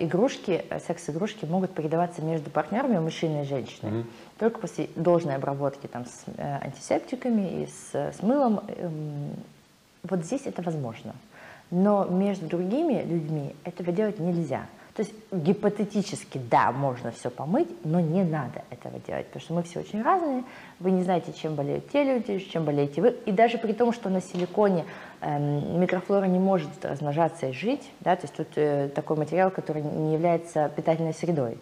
Игрушки, 0.00 0.64
секс-игрушки 0.86 1.44
могут 1.44 1.74
передаваться 1.74 2.22
между 2.22 2.48
партнерами, 2.48 2.98
мужчиной 2.98 3.42
и 3.42 3.44
женщиной, 3.44 4.00
угу. 4.00 4.08
только 4.38 4.60
после 4.60 4.88
должной 4.96 5.34
обработки 5.34 5.86
там, 5.86 6.06
с 6.06 6.24
антисептиками 6.38 7.62
и 7.62 7.66
с, 7.66 7.94
с 7.94 8.22
мылом 8.22 8.60
эм, 8.68 9.34
вот 10.02 10.24
здесь 10.24 10.42
это 10.46 10.62
возможно. 10.62 11.14
Но 11.70 12.06
между 12.06 12.46
другими 12.46 13.02
людьми 13.02 13.54
этого 13.64 13.92
делать 13.92 14.18
нельзя. 14.18 14.66
То 14.98 15.04
есть 15.04 15.14
гипотетически, 15.30 16.38
да, 16.50 16.72
можно 16.72 17.12
все 17.12 17.30
помыть, 17.30 17.68
но 17.84 18.00
не 18.00 18.24
надо 18.24 18.64
этого 18.68 18.98
делать, 18.98 19.26
потому 19.26 19.40
что 19.40 19.54
мы 19.54 19.62
все 19.62 19.78
очень 19.78 20.02
разные. 20.02 20.42
Вы 20.80 20.90
не 20.90 21.04
знаете, 21.04 21.32
чем 21.32 21.54
болеют 21.54 21.88
те 21.92 22.02
люди, 22.02 22.40
чем 22.40 22.64
болеете 22.64 23.00
вы. 23.00 23.10
И 23.24 23.30
даже 23.30 23.58
при 23.58 23.74
том, 23.74 23.92
что 23.92 24.08
на 24.08 24.20
силиконе 24.20 24.86
э, 25.20 25.38
микрофлора 25.38 26.24
не 26.24 26.40
может 26.40 26.84
размножаться 26.84 27.46
и 27.46 27.52
жить, 27.52 27.88
да, 28.00 28.16
то 28.16 28.22
есть 28.22 28.34
тут 28.34 28.48
э, 28.56 28.88
такой 28.92 29.16
материал, 29.16 29.52
который 29.52 29.82
не 29.82 30.14
является 30.14 30.68
питательной 30.74 31.14
средой, 31.14 31.58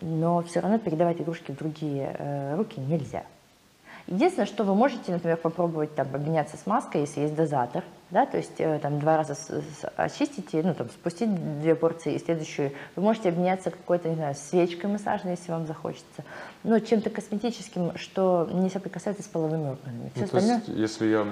но 0.00 0.40
все 0.40 0.60
равно 0.60 0.78
передавать 0.78 1.20
игрушки 1.20 1.50
в 1.50 1.58
другие 1.58 2.16
э, 2.18 2.56
руки 2.56 2.80
нельзя. 2.80 3.24
Единственное, 4.06 4.46
что 4.46 4.64
вы 4.64 4.74
можете, 4.74 5.12
например, 5.12 5.36
попробовать 5.36 5.94
там, 5.94 6.08
обменяться 6.14 6.56
с 6.56 6.66
маской, 6.66 7.02
если 7.02 7.20
есть 7.20 7.34
дозатор, 7.34 7.84
да, 8.10 8.26
то 8.26 8.36
есть 8.36 8.52
э, 8.58 8.78
там 8.80 8.98
два 8.98 9.16
раза 9.16 9.34
очистить, 9.96 10.52
ну 10.52 10.74
там 10.74 10.90
спустить 10.90 11.60
две 11.60 11.74
порции 11.74 12.14
и 12.14 12.18
следующую. 12.18 12.72
Вы 12.94 13.02
можете 13.02 13.30
обменяться 13.30 13.70
какой-то, 13.70 14.10
не 14.10 14.16
знаю, 14.16 14.34
свечкой 14.34 14.90
массажной, 14.90 15.32
если 15.32 15.50
вам 15.50 15.66
захочется, 15.66 16.24
но 16.62 16.78
чем-то 16.78 17.08
косметическим, 17.08 17.96
что 17.96 18.48
не 18.52 18.68
соприкасается 18.68 19.22
с 19.22 19.26
половыми 19.26 19.70
органами. 19.70 20.10
Все 20.14 20.20
ну, 20.20 20.24
остальное... 20.24 20.60
то 20.60 20.72
есть, 20.72 20.80
если 20.80 21.06
я 21.06 21.26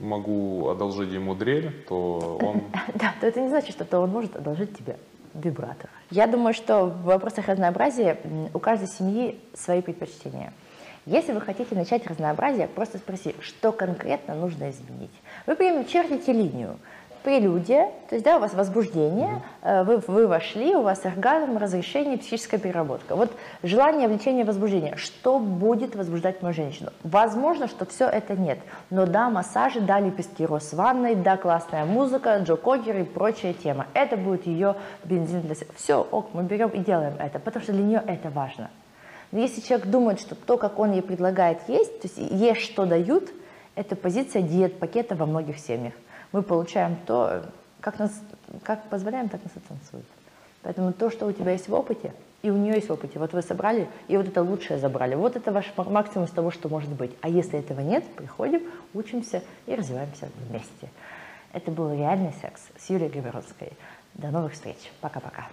могу 0.00 0.70
одолжить 0.70 1.12
ему 1.12 1.34
дрель, 1.34 1.84
то 1.86 2.38
он... 2.40 2.62
Да, 2.94 3.12
то 3.20 3.26
это 3.26 3.40
не 3.40 3.48
значит, 3.48 3.74
что 3.74 4.00
он 4.00 4.10
может 4.10 4.34
одолжить 4.34 4.76
тебе 4.78 4.96
вибратор. 5.34 5.90
Я 6.10 6.26
думаю, 6.26 6.54
что 6.54 6.86
в 6.86 7.02
вопросах 7.04 7.48
разнообразия 7.48 8.18
у 8.54 8.58
каждой 8.58 8.88
семьи 8.88 9.40
свои 9.54 9.82
предпочтения. 9.82 10.52
Если 11.06 11.32
вы 11.32 11.40
хотите 11.40 11.74
начать 11.74 12.06
разнообразие, 12.06 12.68
просто 12.68 12.98
спроси, 12.98 13.34
что 13.40 13.72
конкретно 13.72 14.34
нужно 14.34 14.70
изменить. 14.70 15.10
Вы 15.46 15.56
прямо 15.56 15.84
чертите 15.84 16.32
линию. 16.32 16.78
прелюдия, 17.22 17.90
то 18.08 18.14
есть 18.14 18.24
да, 18.24 18.36
у 18.36 18.40
вас 18.40 18.54
возбуждение, 18.54 19.42
mm-hmm. 19.62 19.84
вы, 19.84 19.96
вы 19.98 20.26
вошли, 20.26 20.74
у 20.74 20.82
вас 20.82 21.04
оргазм, 21.04 21.56
разрешение, 21.56 22.18
психическая 22.18 22.58
переработка. 22.58 23.16
Вот 23.16 23.32
желание, 23.62 24.08
влечение, 24.08 24.44
возбуждение. 24.44 24.96
Что 24.96 25.38
будет 25.38 25.94
возбуждать 25.94 26.42
мою 26.42 26.54
женщину? 26.54 26.90
Возможно, 27.04 27.68
что 27.68 27.86
все 27.86 28.06
это 28.06 28.34
нет. 28.34 28.58
Но 28.90 29.06
да, 29.06 29.30
массажи, 29.30 29.80
да, 29.80 30.00
лепестки 30.00 30.44
роз 30.44 30.72
в 30.72 30.76
ванной, 30.76 31.14
да, 31.14 31.36
классная 31.36 31.84
музыка, 31.84 32.38
Джо 32.38 32.56
Когер 32.56 32.98
и 32.98 33.04
прочая 33.04 33.54
тема. 33.54 33.86
Это 33.94 34.16
будет 34.16 34.46
ее 34.46 34.76
бензин 35.04 35.42
для. 35.42 35.54
Все, 35.76 36.00
ок, 36.10 36.30
мы 36.32 36.42
берем 36.42 36.70
и 36.70 36.78
делаем 36.78 37.14
это, 37.18 37.38
потому 37.38 37.62
что 37.62 37.72
для 37.72 37.82
нее 37.82 38.02
это 38.06 38.30
важно. 38.30 38.70
Но 39.32 39.40
если 39.40 39.60
человек 39.60 39.88
думает, 39.88 40.20
что 40.20 40.34
то, 40.34 40.56
как 40.56 40.78
он 40.78 40.92
ей 40.92 41.02
предлагает 41.02 41.68
есть, 41.68 42.00
то 42.00 42.08
есть 42.08 42.18
есть, 42.18 42.60
что 42.60 42.86
дают, 42.86 43.30
это 43.74 43.96
позиция 43.96 44.42
диет-пакета 44.42 45.16
во 45.16 45.26
многих 45.26 45.58
семьях 45.58 45.94
мы 46.32 46.42
получаем 46.42 46.96
то, 47.06 47.44
как, 47.80 47.98
нас, 47.98 48.10
как 48.62 48.88
позволяем, 48.88 49.28
так 49.28 49.42
нас 49.44 49.52
и 49.54 49.60
танцует. 49.60 50.04
Поэтому 50.62 50.92
то, 50.92 51.10
что 51.10 51.26
у 51.26 51.32
тебя 51.32 51.52
есть 51.52 51.68
в 51.68 51.74
опыте, 51.74 52.12
и 52.42 52.50
у 52.50 52.56
нее 52.56 52.74
есть 52.74 52.88
в 52.88 52.92
опыте, 52.92 53.18
вот 53.18 53.32
вы 53.32 53.42
собрали, 53.42 53.88
и 54.08 54.16
вот 54.16 54.26
это 54.26 54.42
лучшее 54.42 54.78
забрали. 54.78 55.14
Вот 55.14 55.36
это 55.36 55.52
ваш 55.52 55.72
максимум 55.76 56.26
из 56.26 56.30
того, 56.30 56.50
что 56.50 56.68
может 56.68 56.90
быть. 56.90 57.12
А 57.20 57.28
если 57.28 57.58
этого 57.58 57.80
нет, 57.80 58.04
приходим, 58.16 58.62
учимся 58.94 59.42
и 59.66 59.74
развиваемся 59.74 60.28
вместе. 60.48 60.88
Это 61.52 61.70
был 61.70 61.92
реальный 61.94 62.32
секс 62.40 62.62
с 62.78 62.90
Юлией 62.90 63.10
Гриборовской. 63.10 63.72
До 64.14 64.28
новых 64.28 64.54
встреч. 64.54 64.90
Пока-пока. 65.00 65.48